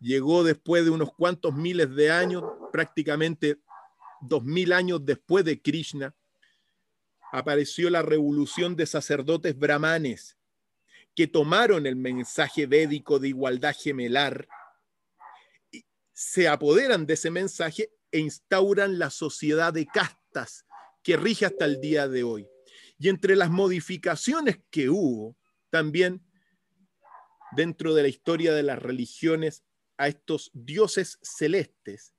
[0.00, 3.60] Llegó después de unos cuantos miles de años, prácticamente
[4.20, 6.14] dos mil años después de Krishna,
[7.32, 10.36] apareció la revolución de sacerdotes brahmanes
[11.14, 14.48] que tomaron el mensaje védico de igualdad gemelar,
[16.12, 20.66] se apoderan de ese mensaje e instauran la sociedad de castas
[21.02, 22.48] que rige hasta el día de hoy.
[23.00, 25.36] Y entre las modificaciones que hubo,
[25.70, 26.22] también
[27.56, 29.64] dentro de la historia de las religiones,
[29.96, 32.14] a estos dioses celestes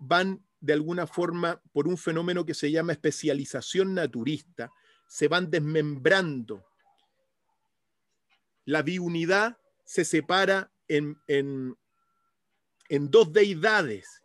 [0.00, 4.72] van de alguna forma por un fenómeno que se llama especialización naturista,
[5.08, 6.64] se van desmembrando.
[8.64, 11.76] La biunidad se separa en, en,
[13.10, 14.22] dos deidades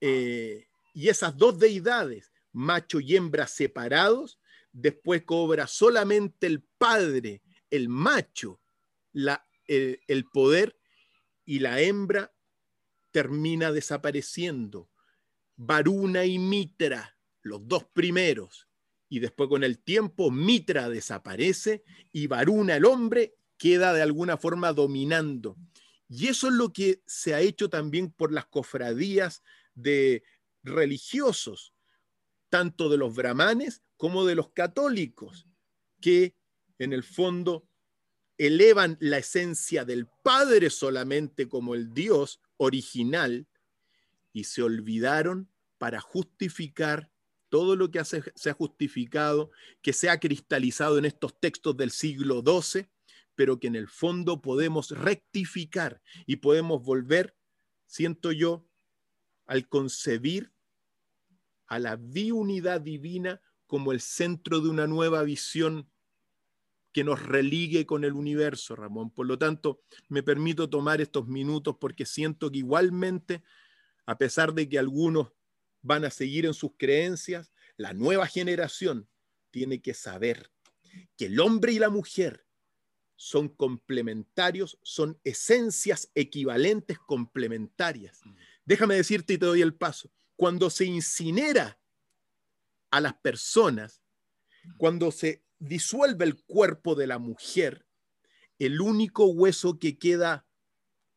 [0.00, 4.39] eh, y esas dos deidades, macho y hembra separados,
[4.72, 8.60] después cobra solamente el padre, el macho,
[9.12, 10.78] el, el poder
[11.44, 12.32] y la hembra
[13.10, 14.90] termina desapareciendo
[15.56, 18.66] Varuna y Mitra, los dos primeros,
[19.10, 24.72] y después con el tiempo Mitra desaparece y Varuna, el hombre, queda de alguna forma
[24.72, 25.58] dominando.
[26.08, 29.42] Y eso es lo que se ha hecho también por las cofradías
[29.74, 30.22] de
[30.62, 31.74] religiosos,
[32.48, 35.46] tanto de los brahmanes como de los católicos,
[36.00, 36.34] que
[36.78, 37.68] en el fondo
[38.38, 43.46] elevan la esencia del Padre solamente como el Dios original
[44.32, 47.12] y se olvidaron para justificar
[47.50, 49.50] todo lo que se ha justificado,
[49.82, 52.88] que se ha cristalizado en estos textos del siglo XII,
[53.34, 57.36] pero que en el fondo podemos rectificar y podemos volver,
[57.84, 58.66] siento yo,
[59.44, 60.54] al concebir
[61.66, 65.88] a la biunidad divina como el centro de una nueva visión
[66.92, 69.12] que nos religue con el universo, Ramón.
[69.12, 73.44] Por lo tanto, me permito tomar estos minutos porque siento que igualmente,
[74.06, 75.28] a pesar de que algunos
[75.82, 79.08] van a seguir en sus creencias, la nueva generación
[79.52, 80.50] tiene que saber
[81.16, 82.44] que el hombre y la mujer
[83.14, 88.18] son complementarios, son esencias equivalentes complementarias.
[88.24, 88.34] Mm.
[88.64, 90.10] Déjame decirte y te doy el paso.
[90.34, 91.79] Cuando se incinera
[92.90, 94.02] a las personas,
[94.76, 97.86] cuando se disuelve el cuerpo de la mujer,
[98.58, 100.46] el único hueso que queda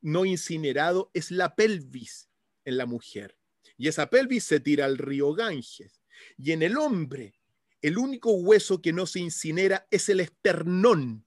[0.01, 2.29] no incinerado es la pelvis
[2.65, 3.37] en la mujer
[3.77, 6.01] y esa pelvis se tira al río Ganges.
[6.37, 7.35] Y en el hombre,
[7.81, 11.25] el único hueso que no se incinera es el esternón,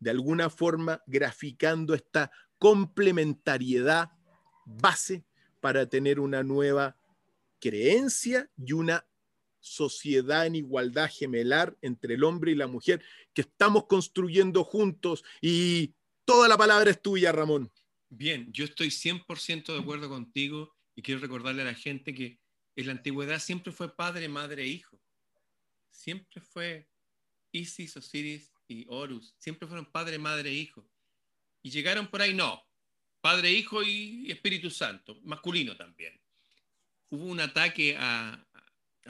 [0.00, 4.10] de alguna forma graficando esta complementariedad
[4.64, 5.24] base
[5.60, 6.96] para tener una nueva
[7.60, 9.07] creencia y una
[9.60, 13.02] sociedad en igualdad gemelar entre el hombre y la mujer
[13.34, 15.94] que estamos construyendo juntos y
[16.24, 17.72] toda la palabra es tuya, Ramón.
[18.10, 22.38] Bien, yo estoy 100% de acuerdo contigo y quiero recordarle a la gente que
[22.76, 25.00] en la antigüedad siempre fue padre, madre e hijo.
[25.90, 26.88] Siempre fue
[27.52, 29.34] Isis, Osiris y Horus.
[29.38, 30.88] Siempre fueron padre, madre e hijo.
[31.62, 32.62] Y llegaron por ahí, no.
[33.20, 36.18] Padre, hijo y Espíritu Santo, masculino también.
[37.10, 38.46] Hubo un ataque a,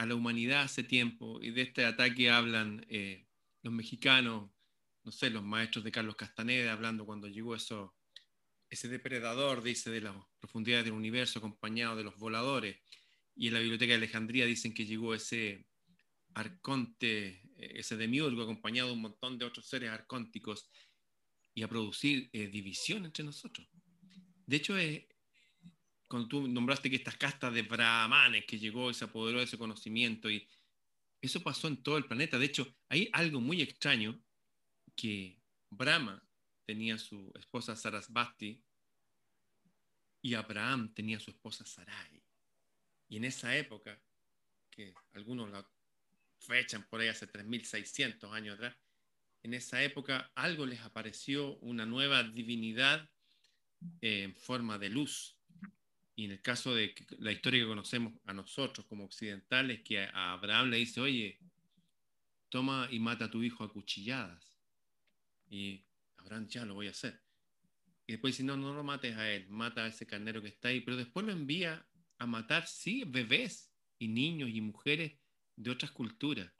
[0.07, 3.27] la humanidad hace tiempo y de este ataque hablan eh,
[3.63, 4.51] los mexicanos,
[5.05, 7.95] no sé, los maestros de Carlos Castaneda, hablando cuando llegó eso
[8.71, 12.77] ese depredador, dice, de las profundidades del universo acompañado de los voladores.
[13.35, 15.67] Y en la Biblioteca de Alejandría dicen que llegó ese
[16.35, 20.71] arconte, eh, ese demiurgo acompañado de un montón de otros seres arcónticos
[21.55, 23.67] y a producir eh, división entre nosotros.
[24.47, 25.05] De hecho, es,
[26.09, 29.59] cuando tú nombraste que estas castas de brahmanes que llegó y se apoderó de ese
[29.59, 30.49] conocimiento, y
[31.21, 32.39] eso pasó en todo el planeta.
[32.39, 34.19] De hecho, hay algo muy extraño
[34.97, 35.39] que
[35.71, 36.23] Brahma
[36.65, 38.63] tenía su esposa Sarasvati
[40.23, 42.23] y Abraham tenía su esposa Sarai.
[43.09, 44.01] Y en esa época,
[44.71, 45.67] que algunos la
[46.41, 48.77] fechan por ahí hace 3.600 años atrás,
[49.43, 53.09] en esa época algo les apareció una nueva divinidad
[54.01, 55.38] eh, en forma de luz.
[56.19, 60.33] Y en el caso de la historia que conocemos a nosotros como occidentales, que a
[60.33, 61.39] Abraham le dice, oye,
[62.49, 64.59] toma y mata a tu hijo a cuchilladas.
[65.49, 65.87] Y
[66.49, 67.23] ya lo voy a hacer.
[68.05, 70.71] Y después dice, no, no lo mates a él, mata a ese carnero que está
[70.71, 71.87] ahí, pero después lo envía
[72.19, 75.17] a matar, sí, bebés y niños y mujeres
[75.55, 76.53] de otras culturas.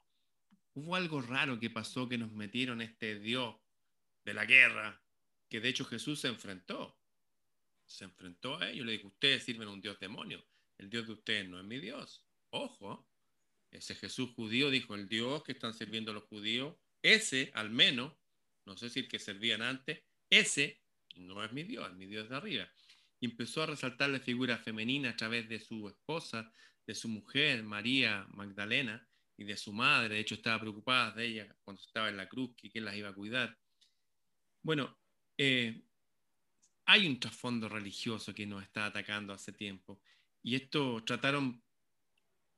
[0.73, 3.57] Hubo algo raro que pasó que nos metieron este Dios
[4.23, 5.03] de la guerra,
[5.49, 6.98] que de hecho Jesús se enfrentó.
[7.89, 10.45] Se enfrentó a ellos, le dijo, ustedes sirven a un Dios demonio,
[10.77, 12.23] el Dios de ustedes no es mi Dios.
[12.51, 13.07] Ojo,
[13.71, 18.13] ese Jesús judío dijo, el Dios que están sirviendo los judíos, ese al menos,
[18.65, 20.81] no sé si el que servían antes, ese
[21.15, 22.69] no es mi Dios, mi Dios de arriba.
[23.21, 26.51] Empezó a resaltar la figura femenina a través de su esposa,
[26.85, 29.05] de su mujer, María Magdalena,
[29.39, 30.15] y de su madre.
[30.15, 33.09] De hecho, estaba preocupada de ella cuando estaba en la cruz, que quién las iba
[33.09, 33.57] a cuidar.
[34.61, 34.97] Bueno,
[35.37, 35.81] eh,
[36.89, 40.01] hay un trasfondo religioso que nos está atacando hace tiempo.
[40.41, 41.61] Y esto trataron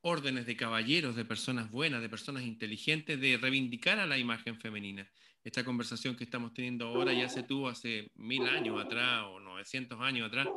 [0.00, 5.06] órdenes de caballeros, de personas buenas, de personas inteligentes, de reivindicar a la imagen femenina.
[5.44, 10.00] Esta conversación que estamos teniendo ahora ya se tuvo hace mil años atrás o 900
[10.00, 10.48] años atrás,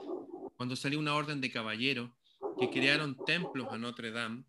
[0.55, 2.11] cuando salió una orden de caballeros
[2.57, 4.45] que crearon templos a Notre Dame,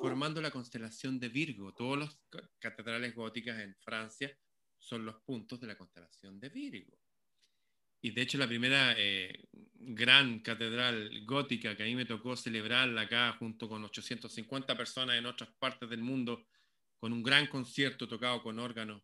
[0.00, 1.72] formando la constelación de Virgo.
[1.74, 4.36] Todas las catedrales góticas en Francia
[4.80, 7.03] son los puntos de la constelación de Virgo.
[8.04, 13.00] Y de hecho la primera eh, gran catedral gótica que a mí me tocó celebrarla
[13.00, 16.46] acá junto con 850 personas en otras partes del mundo,
[16.98, 19.02] con un gran concierto tocado con órganos.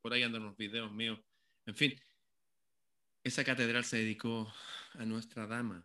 [0.00, 1.18] Por ahí andan unos videos míos.
[1.66, 2.00] En fin,
[3.24, 4.54] esa catedral se dedicó
[4.92, 5.84] a Nuestra Dama.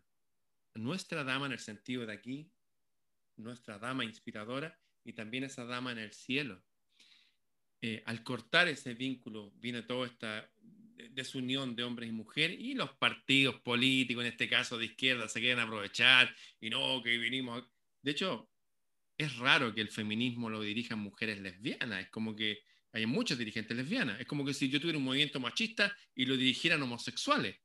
[0.75, 2.51] nuestra Dama en el sentido de aquí,
[3.35, 6.63] nuestra Dama inspiradora y también esa Dama en el cielo.
[7.81, 10.47] Eh, al cortar ese vínculo viene toda esta
[11.11, 15.39] desunión de hombres y mujeres y los partidos políticos, en este caso de izquierda, se
[15.39, 17.63] quieren aprovechar y no, que vinimos.
[18.01, 18.49] De hecho,
[19.17, 23.75] es raro que el feminismo lo dirijan mujeres lesbianas, es como que hay muchas dirigentes
[23.75, 27.57] lesbianas, es como que si yo tuviera un movimiento machista y lo dirigieran homosexuales.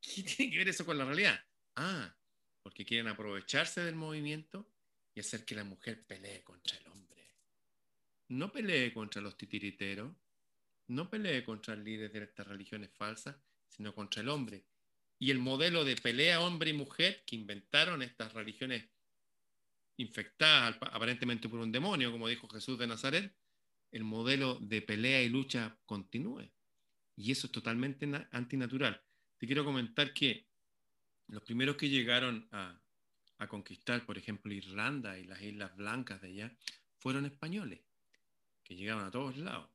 [0.00, 1.40] ¿Qué tiene que ver eso con la realidad?
[1.76, 2.14] Ah,
[2.62, 4.70] porque quieren aprovecharse del movimiento
[5.14, 7.36] y hacer que la mujer pelee contra el hombre.
[8.28, 10.14] No pelee contra los titiriteros,
[10.88, 13.36] no pelee contra el líder de estas religiones falsas,
[13.68, 14.64] sino contra el hombre.
[15.18, 18.84] Y el modelo de pelea hombre y mujer que inventaron estas religiones
[19.96, 23.34] infectadas aparentemente por un demonio, como dijo Jesús de Nazaret,
[23.90, 26.50] el modelo de pelea y lucha continúe.
[27.16, 29.02] Y eso es totalmente antinatural.
[29.38, 30.46] Te quiero comentar que
[31.26, 32.80] los primeros que llegaron a,
[33.38, 36.56] a conquistar, por ejemplo, Irlanda y las Islas Blancas de allá,
[36.96, 37.80] fueron españoles,
[38.62, 39.68] que llegaban a todos lados.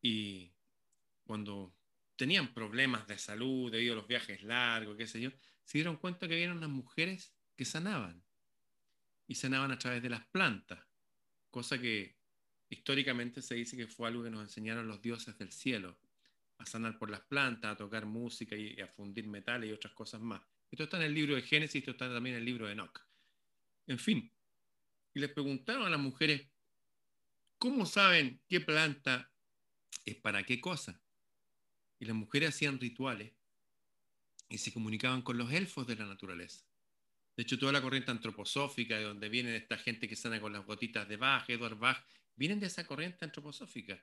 [0.00, 0.52] Y
[1.24, 1.74] cuando
[2.16, 5.30] tenían problemas de salud debido a los viajes largos, qué sé yo,
[5.64, 8.22] se dieron cuenta que había unas mujeres que sanaban.
[9.26, 10.82] Y sanaban a través de las plantas,
[11.50, 12.16] cosa que
[12.70, 15.98] históricamente se dice que fue algo que nos enseñaron los dioses del cielo,
[16.58, 20.20] a sanar por las plantas, a tocar música y a fundir metales y otras cosas
[20.20, 20.42] más.
[20.70, 23.00] Esto está en el libro de Génesis, esto está también en el libro de Enoch.
[23.86, 24.30] En fin,
[25.14, 26.46] y les preguntaron a las mujeres,
[27.58, 29.30] ¿cómo saben qué planta
[30.08, 31.00] es para qué cosa.
[31.98, 33.32] Y las mujeres hacían rituales
[34.48, 36.64] y se comunicaban con los elfos de la naturaleza.
[37.36, 40.66] De hecho, toda la corriente antroposófica, de donde viene esta gente que sana con las
[40.66, 42.04] gotitas de Bach, Edward Bach,
[42.34, 44.02] vienen de esa corriente antroposófica.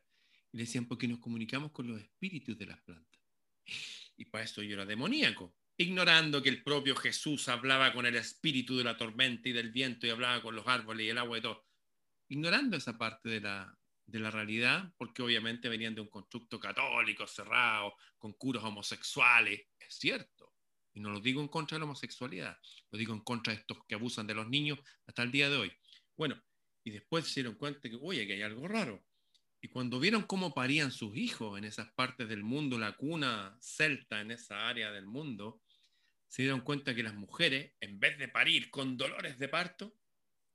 [0.52, 3.22] Y decían, porque nos comunicamos con los espíritus de las plantas.
[4.18, 8.78] Y para eso yo era demoníaco, ignorando que el propio Jesús hablaba con el espíritu
[8.78, 11.42] de la tormenta y del viento y hablaba con los árboles y el agua y
[11.42, 11.68] todo.
[12.30, 17.26] Ignorando esa parte de la, de la realidad, porque obviamente venían de un constructo católico
[17.28, 20.54] cerrado, con curos homosexuales, es cierto.
[20.94, 22.58] Y no lo digo en contra de la homosexualidad,
[22.92, 25.58] lo digo en contra de estos que abusan de los niños hasta el día de
[25.58, 25.74] hoy.
[26.16, 26.42] Bueno,
[26.84, 29.04] y después se dieron cuenta que, oye, que hay algo raro.
[29.60, 34.22] Y cuando vieron cómo parían sus hijos en esas partes del mundo, la cuna celta
[34.22, 35.62] en esa área del mundo,
[36.28, 39.98] se dieron cuenta que las mujeres, en vez de parir con dolores de parto,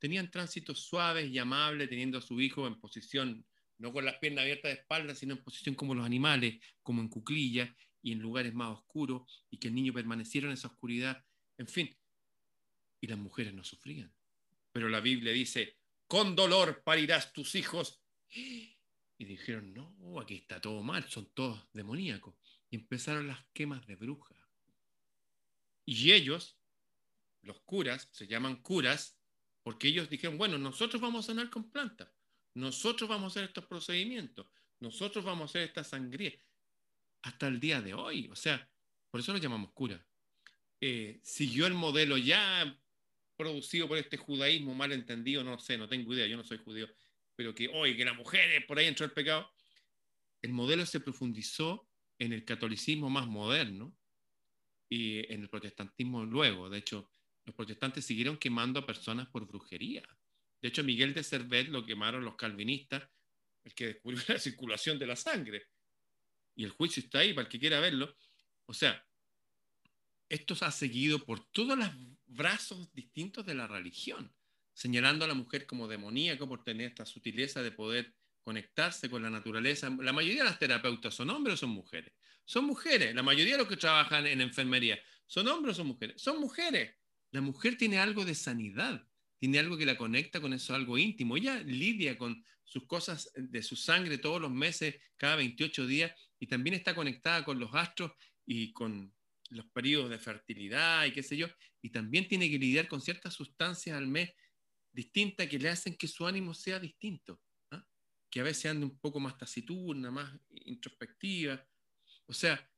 [0.01, 3.47] tenían tránsitos suaves y amables, teniendo a su hijo en posición,
[3.79, 7.09] no con las piernas abiertas de espalda, sino en posición como los animales, como en
[7.09, 7.71] cuclillas
[8.03, 11.23] y en lugares más oscuros, y que el niño permaneciera en esa oscuridad,
[11.59, 11.97] en fin.
[13.01, 14.13] Y las mujeres no sufrían.
[14.73, 15.77] Pero la Biblia dice,
[16.07, 18.03] con dolor parirás tus hijos.
[18.31, 22.35] Y dijeron, no, aquí está todo mal, son todos demoníacos.
[22.71, 24.39] Y empezaron las quemas de brujas.
[25.85, 26.59] Y ellos,
[27.43, 29.20] los curas, se llaman curas,
[29.71, 32.09] porque ellos dijeron, bueno, nosotros vamos a sanar con plantas,
[32.55, 34.49] nosotros vamos a hacer estos procedimientos,
[34.81, 36.37] nosotros vamos a hacer esta sangría,
[37.23, 38.29] hasta el día de hoy.
[38.33, 38.69] O sea,
[39.13, 40.05] por eso lo llamamos cura.
[40.81, 42.77] Eh, siguió el modelo ya
[43.37, 46.89] producido por este judaísmo mal entendido, no sé, no tengo idea, yo no soy judío,
[47.37, 49.49] pero que hoy, que la mujer por ahí entró el pecado.
[50.43, 53.97] El modelo se profundizó en el catolicismo más moderno
[54.89, 56.69] y en el protestantismo luego.
[56.69, 57.09] De hecho,
[57.51, 60.05] los protestantes siguieron quemando a personas por brujería.
[60.63, 63.03] De hecho, Miguel de Cervet lo quemaron los calvinistas,
[63.65, 65.67] el que descubrió la circulación de la sangre.
[66.55, 68.15] Y el juicio está ahí para el que quiera verlo.
[68.67, 69.05] O sea,
[70.29, 71.89] esto se ha seguido por todos los
[72.27, 74.33] brazos distintos de la religión,
[74.73, 79.31] señalando a la mujer como demoníaca por tener esta sutileza de poder conectarse con la
[79.31, 79.91] naturaleza.
[79.99, 82.13] La mayoría de las terapeutas son hombres o son mujeres.
[82.45, 83.13] Son mujeres.
[83.13, 86.23] La mayoría de los que trabajan en enfermería son hombres o son mujeres.
[86.23, 87.00] Son mujeres.
[87.33, 89.07] La mujer tiene algo de sanidad,
[89.39, 91.37] tiene algo que la conecta con eso, algo íntimo.
[91.37, 96.47] Ella lidia con sus cosas de su sangre todos los meses, cada 28 días, y
[96.47, 98.13] también está conectada con los astros
[98.47, 99.13] y con
[99.51, 101.49] los periodos de fertilidad y qué sé yo,
[101.83, 104.31] y también tiene que lidiar con ciertas sustancias al mes
[104.93, 107.85] distintas que le hacen que su ánimo sea distinto, ¿ah?
[108.31, 111.65] que a veces ande un poco más taciturna, más introspectiva.
[112.27, 112.69] O sea,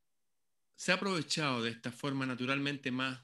[0.75, 3.19] se ha aprovechado de esta forma naturalmente más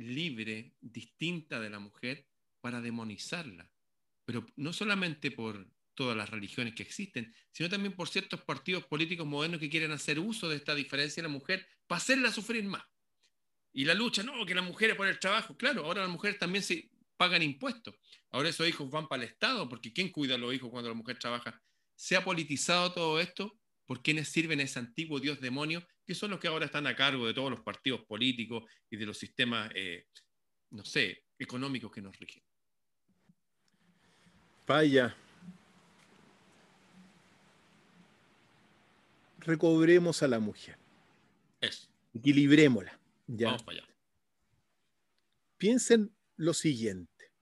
[0.00, 2.26] libre, distinta de la mujer,
[2.60, 3.70] para demonizarla.
[4.24, 9.26] Pero no solamente por todas las religiones que existen, sino también por ciertos partidos políticos
[9.26, 12.84] modernos que quieren hacer uso de esta diferencia de la mujer para hacerla sufrir más.
[13.72, 15.56] Y la lucha, no, que las mujeres por el trabajo.
[15.56, 17.94] Claro, ahora las mujeres también se pagan impuestos.
[18.30, 20.94] Ahora esos hijos van para el Estado, porque ¿quién cuida a los hijos cuando la
[20.94, 21.60] mujer trabaja?
[21.94, 23.59] Se ha politizado todo esto
[23.90, 26.94] por quienes sirven a ese antiguo dios demonio, que son los que ahora están a
[26.94, 30.06] cargo de todos los partidos políticos y de los sistemas, eh,
[30.70, 32.40] no sé, económicos que nos rigen.
[34.64, 35.16] Vaya,
[39.40, 40.78] recobremos a la mujer.
[41.60, 41.88] Eso.
[42.14, 42.96] Equilibrémosla.
[43.26, 43.46] ¿ya?
[43.46, 43.88] Vamos para allá.
[45.58, 47.32] Piensen lo siguiente,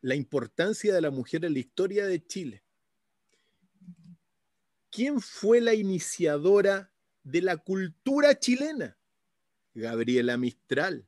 [0.00, 2.64] la importancia de la mujer en la historia de Chile.
[4.90, 8.98] ¿Quién fue la iniciadora de la cultura chilena?
[9.72, 11.06] Gabriela Mistral.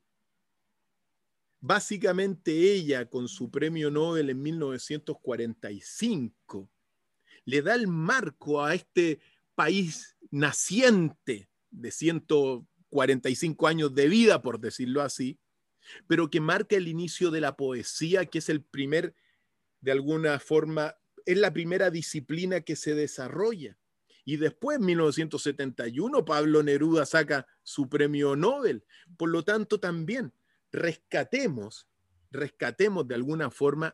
[1.59, 6.71] Básicamente ella, con su premio Nobel en 1945,
[7.45, 9.19] le da el marco a este
[9.55, 15.37] país naciente de 145 años de vida, por decirlo así,
[16.07, 19.13] pero que marca el inicio de la poesía, que es el primer,
[19.81, 20.95] de alguna forma,
[21.25, 23.77] es la primera disciplina que se desarrolla.
[24.25, 28.85] Y después, en 1971, Pablo Neruda saca su premio Nobel.
[29.17, 30.33] Por lo tanto, también
[30.71, 31.87] rescatemos,
[32.31, 33.93] rescatemos de alguna forma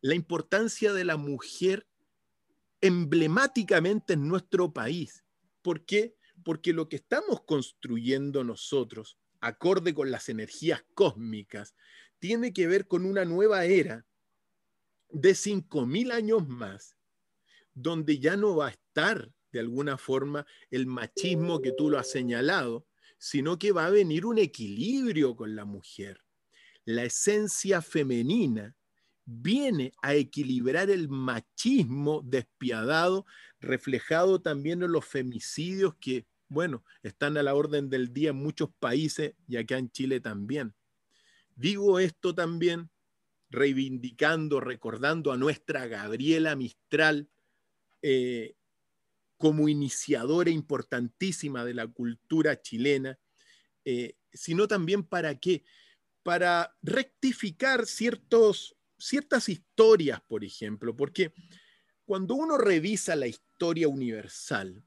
[0.00, 1.86] la importancia de la mujer
[2.82, 5.24] emblemáticamente en nuestro país.
[5.62, 6.14] ¿Por qué?
[6.44, 11.74] Porque lo que estamos construyendo nosotros, acorde con las energías cósmicas,
[12.18, 14.04] tiene que ver con una nueva era
[15.14, 16.96] de 5.000 años más,
[17.72, 22.10] donde ya no va a estar de alguna forma el machismo que tú lo has
[22.10, 22.86] señalado,
[23.16, 26.20] sino que va a venir un equilibrio con la mujer.
[26.84, 28.76] La esencia femenina
[29.24, 33.24] viene a equilibrar el machismo despiadado,
[33.60, 38.70] reflejado también en los femicidios que, bueno, están a la orden del día en muchos
[38.80, 40.74] países y acá en Chile también.
[41.54, 42.90] Digo esto también
[43.54, 47.28] reivindicando, recordando a nuestra Gabriela Mistral
[48.02, 48.54] eh,
[49.38, 53.18] como iniciadora importantísima de la cultura chilena,
[53.84, 55.64] eh, sino también para qué?
[56.22, 61.32] Para rectificar ciertos ciertas historias, por ejemplo, porque
[62.04, 64.82] cuando uno revisa la historia universal,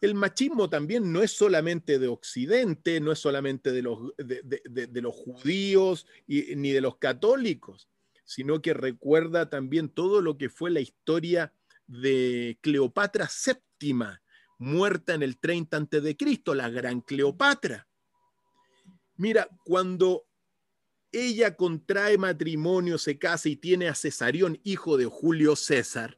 [0.00, 6.06] el machismo también no es solamente de Occidente, no es solamente de los, de, judíos
[6.26, 7.88] ni de los católicos,
[8.24, 11.52] sino que recuerda también todo lo que fue la historia
[11.86, 13.28] de Cleopatra
[13.80, 13.94] VII,
[14.58, 16.16] muerta en el 30 a.C.,
[16.54, 17.88] la gran Cleopatra.
[19.16, 20.28] Mira, cuando
[21.10, 26.17] ella contrae matrimonio, se casa y tiene a Cesarión, hijo de Julio César,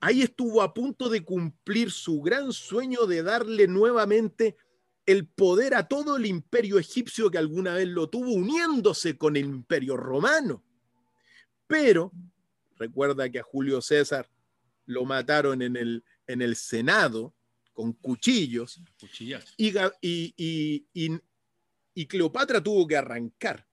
[0.00, 4.56] ahí estuvo a punto de cumplir su gran sueño de darle nuevamente
[5.06, 9.44] el poder a todo el imperio egipcio que alguna vez lo tuvo, uniéndose con el
[9.44, 10.64] imperio romano.
[11.66, 12.12] Pero
[12.76, 14.30] recuerda que a Julio César
[14.86, 17.34] lo mataron en el, en el Senado
[17.72, 18.80] con cuchillos.
[19.56, 21.20] Y, y, y,
[21.94, 23.66] y Cleopatra tuvo que arrancar.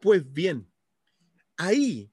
[0.00, 0.70] Pues bien,
[1.56, 2.10] ahí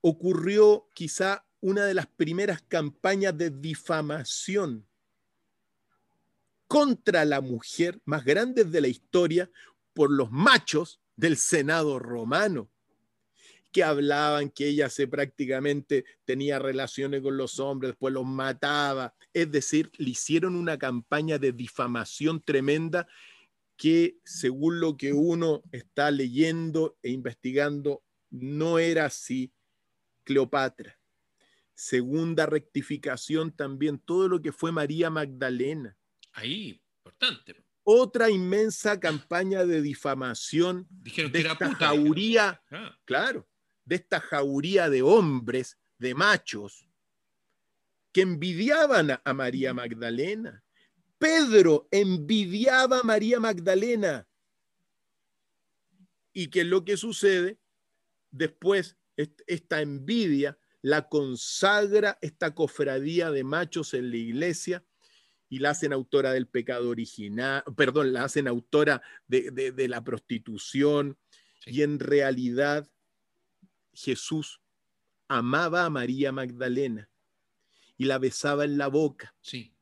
[0.00, 4.86] ocurrió quizá una de las primeras campañas de difamación
[6.68, 9.50] contra la mujer más grandes de la historia
[9.92, 12.70] por los machos del Senado romano,
[13.72, 19.12] que hablaban que ella se prácticamente tenía relaciones con los hombres, después los mataba.
[19.34, 23.08] Es decir, le hicieron una campaña de difamación tremenda
[23.76, 29.52] que según lo que uno está leyendo e investigando, no era así
[30.22, 30.96] Cleopatra.
[31.78, 35.94] Segunda rectificación también, todo lo que fue María Magdalena.
[36.32, 37.54] Ahí, importante.
[37.84, 41.86] Otra inmensa campaña de difamación Dijeron de que era esta puta.
[41.88, 43.46] jauría, Ah, claro,
[43.84, 46.88] de esta jauría de hombres, de machos,
[48.12, 50.64] que envidiaban a- a María Magdalena.
[51.18, 54.26] Pedro envidiaba a María Magdalena.
[56.32, 57.58] ¿Y qué es lo que sucede?
[58.30, 64.84] Después, est- esta envidia la consagra esta cofradía de machos en la iglesia
[65.48, 70.04] y la hacen autora del pecado original, perdón, la hacen autora de, de- de la
[70.04, 71.18] prostitución.
[71.64, 71.70] Sí.
[71.72, 72.88] Y en realidad
[73.94, 74.60] Jesús
[75.26, 77.10] amaba a María Magdalena
[77.98, 79.34] y la besaba en la boca.
[79.40, 79.72] sí.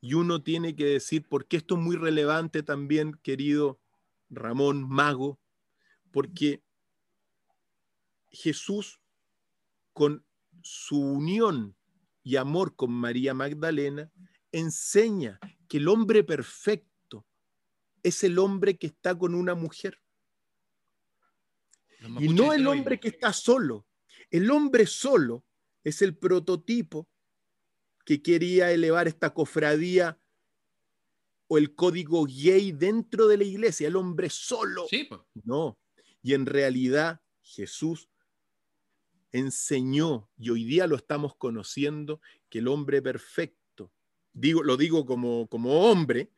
[0.00, 3.80] Y uno tiene que decir, porque esto es muy relevante también, querido
[4.28, 5.40] Ramón Mago,
[6.12, 6.62] porque
[8.30, 9.00] Jesús,
[9.92, 10.24] con
[10.62, 11.76] su unión
[12.22, 14.10] y amor con María Magdalena,
[14.52, 15.38] enseña
[15.68, 17.26] que el hombre perfecto
[18.02, 20.00] es el hombre que está con una mujer
[22.00, 23.86] Los y no el hombre que está solo.
[24.30, 25.44] El hombre solo
[25.84, 27.08] es el prototipo
[28.04, 30.18] que quería elevar esta cofradía
[31.46, 34.86] o el código gay dentro de la iglesia, el hombre solo.
[34.88, 35.20] Sí, pues.
[35.44, 35.78] No.
[36.22, 38.08] Y en realidad Jesús
[39.32, 43.92] enseñó, y hoy día lo estamos conociendo, que el hombre perfecto,
[44.32, 46.30] digo, lo digo como, como hombre,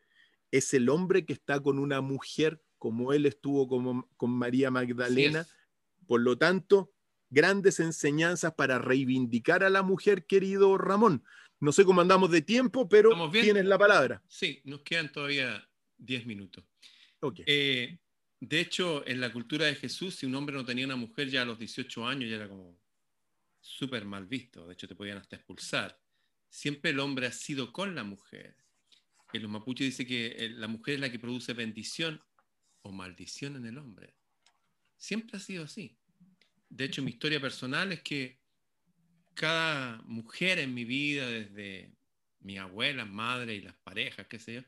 [0.51, 5.47] es el hombre que está con una mujer como él estuvo como, con María Magdalena.
[6.07, 6.93] Por lo tanto,
[7.29, 11.23] grandes enseñanzas para reivindicar a la mujer, querido Ramón.
[11.61, 14.23] No sé cómo andamos de tiempo, pero tienes la palabra.
[14.29, 15.69] Sí, nos quedan todavía
[15.99, 16.65] 10 minutos.
[17.45, 17.99] Eh,
[18.41, 21.43] de hecho, en la cultura de Jesús, si un hombre no tenía una mujer ya
[21.43, 22.81] a los 18 años, ya era como
[23.61, 24.67] súper mal visto.
[24.67, 26.01] De hecho, te podían hasta expulsar.
[26.49, 28.57] Siempre el hombre ha sido con la mujer.
[29.35, 32.23] En los mapuches dice que eh, la mujer es la que produce bendición
[32.81, 34.15] o maldición en el hombre.
[34.97, 35.99] Siempre ha sido así.
[36.71, 38.41] De hecho, mi historia personal es que
[39.35, 41.95] cada mujer en mi vida, desde
[42.41, 44.63] mi abuela, madre y las parejas, qué sé yo,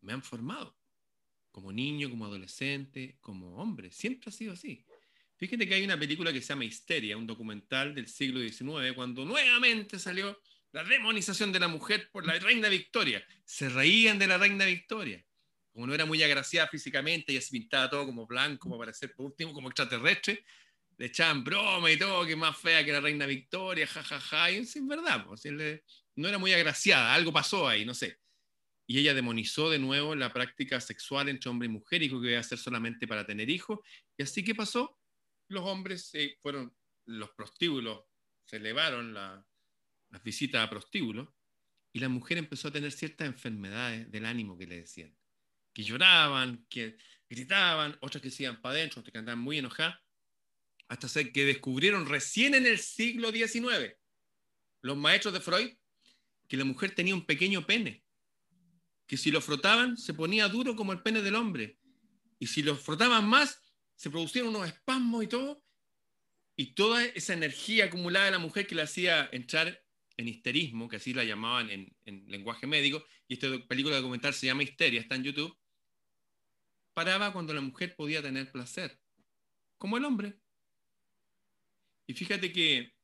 [0.00, 0.81] me han formado
[1.52, 3.92] como niño, como adolescente, como hombre.
[3.92, 4.84] Siempre ha sido así.
[5.36, 9.24] Fíjate que hay una película que se llama Histeria, un documental del siglo XIX, cuando
[9.24, 10.40] nuevamente salió
[10.72, 13.24] la demonización de la mujer por la reina Victoria.
[13.44, 15.24] Se reían de la reina Victoria.
[15.72, 19.26] Como no era muy agraciada físicamente, ella se pintaba todo como blanco para parecer por
[19.26, 20.44] último como extraterrestre,
[20.96, 24.50] le echaban broma y todo, que más fea que la reina Victoria, jajaja, ja, ja,
[24.50, 25.42] y es verdad, pues,
[26.14, 28.22] no era muy agraciada, algo pasó ahí, no sé
[28.86, 32.40] y ella demonizó de nuevo la práctica sexual entre hombre y mujer y que iba
[32.40, 33.80] a ser solamente para tener hijos.
[34.16, 34.98] Y así que pasó,
[35.48, 36.74] los hombres eh, fueron,
[37.06, 38.04] los prostíbulos,
[38.44, 39.44] se elevaron la,
[40.10, 41.28] las visitas a prostíbulos
[41.92, 45.16] y la mujer empezó a tener ciertas enfermedades del ánimo que le decían,
[45.72, 46.96] que lloraban, que
[47.28, 49.98] gritaban, otras que se iban para adentro, otras que andaban muy enojadas,
[50.88, 53.94] hasta que descubrieron recién en el siglo XIX
[54.82, 55.74] los maestros de Freud
[56.48, 58.04] que la mujer tenía un pequeño pene
[59.12, 61.76] que si lo frotaban se ponía duro como el pene del hombre.
[62.38, 63.60] Y si lo frotaban más,
[63.94, 65.62] se producían unos espasmos y todo.
[66.56, 69.84] Y toda esa energía acumulada de la mujer que le hacía entrar
[70.16, 74.46] en histerismo, que así la llamaban en, en lenguaje médico, y esta película documental se
[74.46, 75.54] llama Histeria, está en YouTube,
[76.94, 78.98] paraba cuando la mujer podía tener placer,
[79.76, 80.38] como el hombre.
[82.06, 82.94] Y fíjate que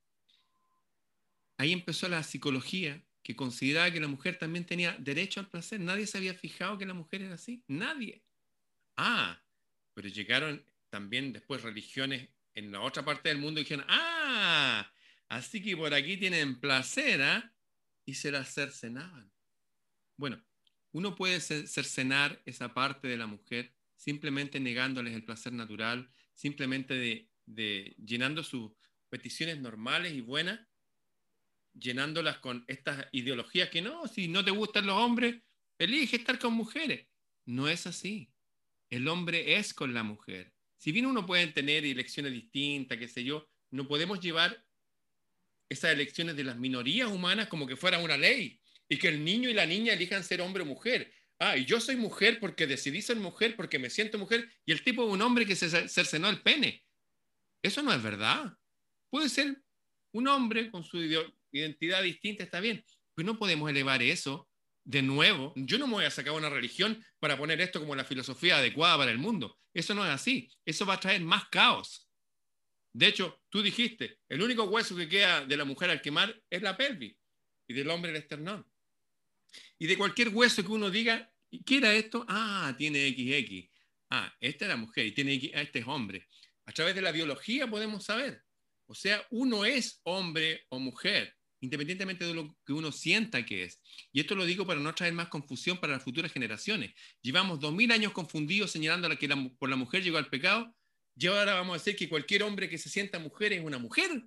[1.59, 5.79] ahí empezó la psicología que consideraba que la mujer también tenía derecho al placer.
[5.79, 7.63] Nadie se había fijado que la mujer era así.
[7.69, 8.25] Nadie.
[8.97, 9.39] Ah,
[9.93, 14.91] pero llegaron también después religiones en la otra parte del mundo y dijeron, ah,
[15.29, 17.53] así que por aquí tienen placer, ¿ah?
[18.07, 19.31] Y se la cercenaban.
[20.17, 20.43] Bueno,
[20.93, 27.95] uno puede cercenar esa parte de la mujer simplemente negándoles el placer natural, simplemente de
[28.03, 28.73] llenando sus
[29.11, 30.61] peticiones normales y buenas
[31.79, 35.43] llenándolas con estas ideologías que no, si no te gustan los hombres,
[35.79, 37.07] elige estar con mujeres.
[37.45, 38.31] No es así.
[38.91, 40.53] El hombre es con la mujer.
[40.77, 44.65] Si bien uno puede tener elecciones distintas, qué sé yo, no podemos llevar
[45.69, 49.51] esas elecciones de las minorías humanas como que fuera una ley y que el niño
[49.51, 51.13] y la niña elijan ser hombre o mujer.
[51.39, 54.83] Ah, y yo soy mujer porque decidí ser mujer, porque me siento mujer, y el
[54.83, 56.85] tipo de un hombre que se cercenó el pene.
[57.63, 58.57] Eso no es verdad.
[59.11, 59.63] Puede ser
[60.13, 60.99] un hombre con su
[61.53, 62.85] identidad distinta, está bien,
[63.15, 64.49] pero no podemos elevar eso
[64.85, 65.53] de nuevo.
[65.57, 68.97] Yo no me voy a sacar una religión para poner esto como la filosofía adecuada
[68.99, 69.59] para el mundo.
[69.75, 70.51] Eso no es así.
[70.65, 72.09] Eso va a traer más caos.
[72.93, 76.63] De hecho, tú dijiste, el único hueso que queda de la mujer al quemar es
[76.63, 77.17] la pelvis
[77.67, 78.67] y del hombre el esternón.
[79.79, 81.31] Y de cualquier hueso que uno diga,
[81.65, 82.25] ¿qué era esto?
[82.29, 83.71] Ah, tiene XX.
[84.11, 86.27] Ah, esta es la mujer y tiene X, ah, este es hombre.
[86.65, 88.43] A través de la biología podemos saber.
[88.87, 93.81] O sea, uno es hombre o mujer, independientemente de lo que uno sienta que es.
[94.13, 96.95] Y esto lo digo para no traer más confusión para las futuras generaciones.
[97.23, 99.29] Llevamos dos mil años confundidos señalando que
[99.59, 100.75] por la mujer llegó al pecado
[101.17, 104.23] y ahora vamos a decir que cualquier hombre que se sienta mujer es una mujer.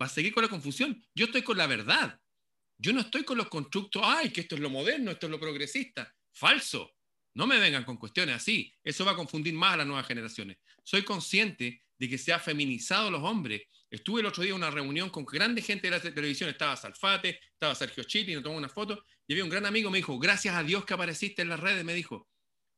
[0.00, 1.04] Va a seguir con la confusión.
[1.14, 2.18] Yo estoy con la verdad.
[2.78, 5.38] Yo no estoy con los constructos, ay, que esto es lo moderno, esto es lo
[5.38, 6.12] progresista.
[6.32, 6.94] Falso.
[7.34, 8.74] No me vengan con cuestiones así.
[8.82, 10.56] Eso va a confundir más a las nuevas generaciones.
[10.82, 13.62] Soy consciente de que se ha feminizado los hombres.
[13.90, 16.48] Estuve el otro día en una reunión con grande gente de la televisión.
[16.48, 19.04] Estaba Salfate, estaba Sergio Chili, nos tomó una foto.
[19.26, 21.84] Y había un gran amigo, me dijo, gracias a Dios que apareciste en las redes,
[21.84, 22.28] me dijo.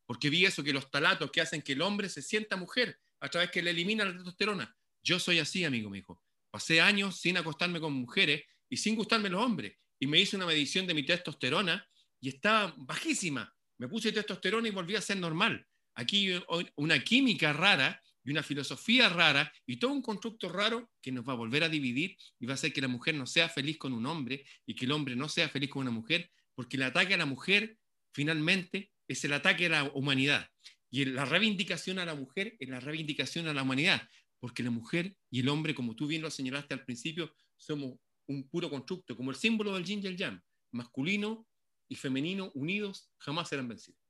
[0.06, 3.28] Porque vi eso, que los talatos que hacen que el hombre se sienta mujer a
[3.28, 4.74] través que le elimina la testosterona.
[5.02, 6.22] Yo soy así, amigo, me dijo.
[6.50, 9.76] Pasé años sin acostarme con mujeres y sin gustarme los hombres.
[10.00, 11.86] Y me hice una medición de mi testosterona
[12.20, 13.54] y estaba bajísima.
[13.78, 15.66] Me puse testosterona y volví a ser normal.
[15.94, 16.30] Aquí
[16.76, 21.32] una química rara y una filosofía rara y todo un constructo raro que nos va
[21.32, 23.92] a volver a dividir y va a hacer que la mujer no sea feliz con
[23.92, 27.14] un hombre y que el hombre no sea feliz con una mujer, porque el ataque
[27.14, 27.78] a la mujer
[28.12, 30.48] finalmente es el ataque a la humanidad.
[30.90, 34.08] Y la reivindicación a la mujer es la reivindicación a la humanidad,
[34.38, 38.48] porque la mujer y el hombre, como tú bien lo señalaste al principio, somos un
[38.48, 41.46] puro constructo, como el símbolo del yin y el yang, masculino
[41.88, 44.00] y femenino unidos jamás serán vencidos.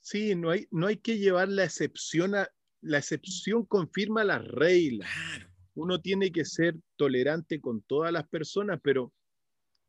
[0.00, 2.48] Sí, no hay, no hay que llevar la excepción a,
[2.86, 5.10] la excepción confirma las reglas.
[5.74, 9.12] Uno tiene que ser tolerante con todas las personas, pero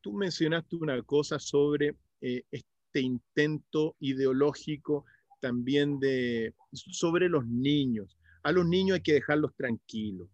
[0.01, 5.05] tú mencionaste una cosa sobre eh, este intento ideológico
[5.39, 8.17] también de, sobre los niños.
[8.43, 10.27] A los niños hay que dejarlos tranquilos,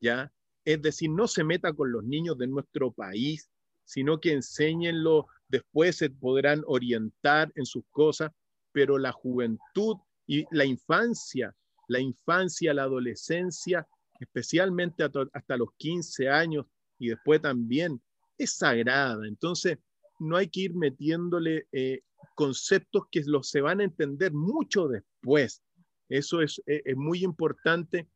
[0.00, 0.32] ¿ya?
[0.64, 3.48] Es decir, no se meta con los niños de nuestro país,
[3.84, 8.32] sino que enséñenlo, después se podrán orientar en sus cosas,
[8.72, 11.54] pero la juventud y la infancia,
[11.88, 13.86] la infancia, la adolescencia,
[14.18, 16.66] especialmente hasta los 15 años
[16.98, 18.00] y después también,
[18.38, 19.26] es sagrada.
[19.26, 19.78] Entonces,
[20.18, 22.00] no hay que ir metiéndole eh,
[22.34, 25.62] conceptos que los se van a entender mucho después.
[26.08, 28.08] Eso es, e, es, muy importante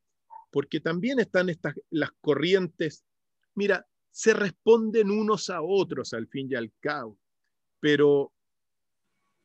[0.50, 3.04] porque también están estas, las corrientes.
[3.54, 7.18] Mira, se responden unos a otros al fin y al cabo,
[7.78, 8.32] pero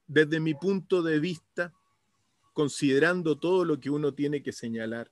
[0.07, 1.73] desde mi punto de vista,
[2.55, 5.11] considerando todo lo que uno tiene que señalar,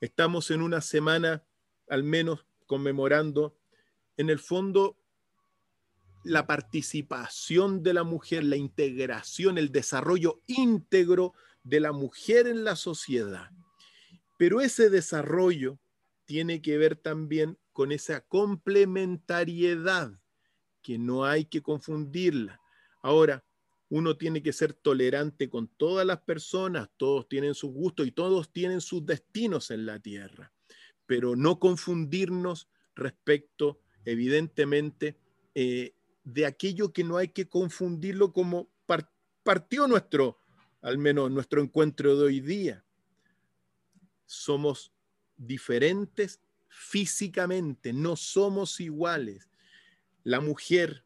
[0.00, 1.44] estamos en una semana,
[1.88, 3.56] al menos conmemorando,
[4.16, 4.98] en el fondo,
[6.24, 12.74] la participación de la mujer, la integración, el desarrollo íntegro de la mujer en la
[12.74, 13.50] sociedad.
[14.36, 15.78] Pero ese desarrollo
[16.24, 20.10] tiene que ver también con esa complementariedad,
[20.82, 22.60] que no hay que confundirla.
[23.02, 23.44] Ahora,
[23.90, 28.52] uno tiene que ser tolerante con todas las personas, todos tienen sus gustos y todos
[28.52, 30.52] tienen sus destinos en la tierra,
[31.06, 35.18] pero no confundirnos respecto, evidentemente,
[35.56, 38.70] eh, de aquello que no hay que confundirlo como
[39.42, 40.38] partió nuestro,
[40.82, 42.84] al menos nuestro encuentro de hoy día.
[44.24, 44.92] Somos
[45.36, 49.48] diferentes físicamente, no somos iguales.
[50.22, 51.04] La mujer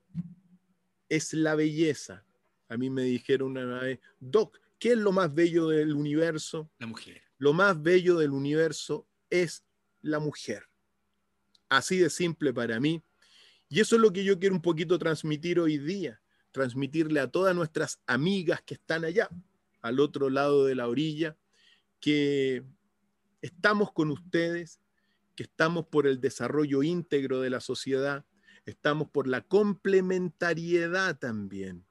[1.08, 2.26] es la belleza.
[2.68, 6.70] A mí me dijeron una vez, Doc, ¿qué es lo más bello del universo?
[6.78, 7.22] La mujer.
[7.38, 9.64] Lo más bello del universo es
[10.02, 10.68] la mujer.
[11.68, 13.02] Así de simple para mí
[13.74, 16.20] y eso es lo que yo quiero un poquito transmitir hoy día,
[16.52, 19.28] transmitirle a todas nuestras amigas que están allá,
[19.80, 21.36] al otro lado de la orilla,
[21.98, 22.62] que
[23.42, 24.80] estamos con ustedes,
[25.34, 28.24] que estamos por el desarrollo íntegro de la sociedad,
[28.64, 31.84] estamos por la complementariedad también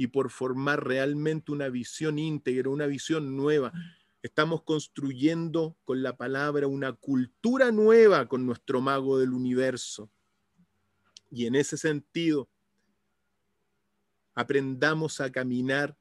[0.00, 3.70] y por formar realmente una visión íntegra, una visión nueva.
[4.22, 10.10] Estamos construyendo con la palabra una cultura nueva con nuestro mago del universo
[11.30, 12.48] y en ese sentido,
[14.34, 15.98] aprendamos a caminar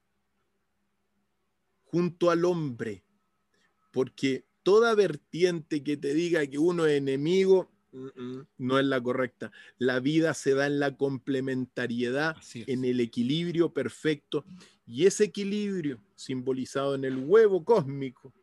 [1.84, 3.04] junto al hombre,
[3.92, 9.52] porque toda vertiente que te diga que uno es enemigo no es la correcta.
[9.78, 14.46] La vida se da en la complementariedad, en el equilibrio perfecto,
[14.86, 18.34] y ese equilibrio simbolizado en el huevo cósmico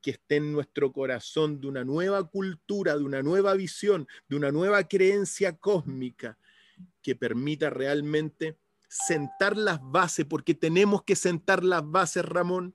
[0.00, 4.52] que esté en nuestro corazón de una nueva cultura, de una nueva visión, de una
[4.52, 6.38] nueva creencia cósmica
[7.02, 8.56] que permita realmente
[8.88, 12.74] sentar las bases, porque tenemos que sentar las bases, Ramón,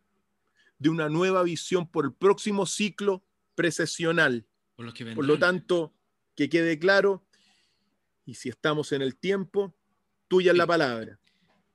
[0.77, 3.23] de una nueva visión por el próximo ciclo
[3.55, 4.45] precesional.
[4.81, 5.93] Por, los que Por lo tanto,
[6.35, 7.23] que quede claro,
[8.25, 9.77] y si estamos en el tiempo,
[10.27, 11.19] tuya es la palabra.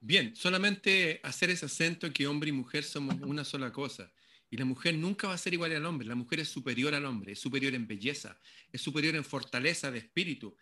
[0.00, 4.12] Bien, solamente hacer ese acento que hombre y mujer somos una sola cosa.
[4.50, 6.08] Y la mujer nunca va a ser igual al hombre.
[6.08, 8.40] La mujer es superior al hombre, es superior en belleza,
[8.72, 10.56] es superior en fortaleza de espíritu.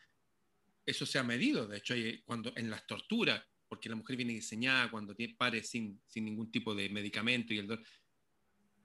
[0.85, 1.95] Eso se ha medido, de hecho,
[2.27, 6.51] cuando en las torturas, porque la mujer viene diseñada cuando tiene pares sin, sin ningún
[6.51, 7.85] tipo de medicamento y el dolor.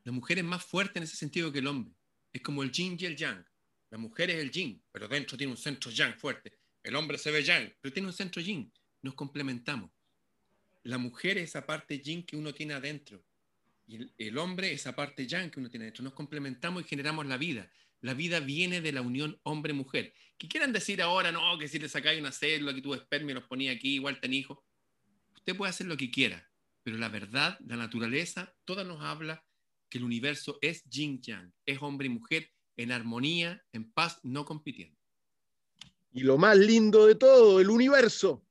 [0.05, 1.98] La mujer es más fuerte en ese sentido que el hombre.
[2.31, 3.45] Es como el yin y el yang.
[3.89, 6.59] La mujer es el yin, pero dentro tiene un centro yang fuerte.
[6.83, 8.71] El hombre se ve yang, pero tiene un centro yin.
[9.01, 9.91] Nos complementamos.
[10.83, 13.23] La mujer es esa parte yin que uno tiene adentro.
[13.87, 16.03] Y el, hombre es esa parte yang que uno tiene adentro.
[16.03, 17.71] Nos complementamos y generamos la vida.
[18.01, 20.13] La vida viene de la unión hombre-mujer.
[20.37, 23.33] Que quieran decir ahora, no, que si le sacáis una célula, que tu esperma y
[23.33, 24.59] los ponía aquí, igual ten hijos.
[25.35, 26.49] Usted puede hacer lo que quiera,
[26.83, 29.43] pero la verdad, la naturaleza, toda nos habla
[29.89, 34.97] que el universo es yin-yang, es hombre y mujer en armonía, en paz, no compitiendo.
[36.11, 38.45] Y lo más lindo de todo, el universo,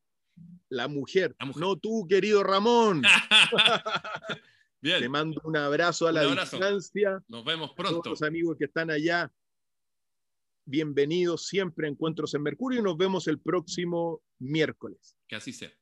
[0.69, 1.35] la mujer.
[1.57, 3.03] No tú, querido Ramón.
[4.81, 5.01] Bien.
[5.01, 7.23] Te mando un abrazo a la distancia.
[7.27, 8.01] Nos vemos pronto.
[8.01, 9.33] todos los amigos que están allá,
[10.65, 15.17] bienvenidos siempre a Encuentros en Mercurio y nos vemos el próximo miércoles.
[15.27, 15.73] Que así sea.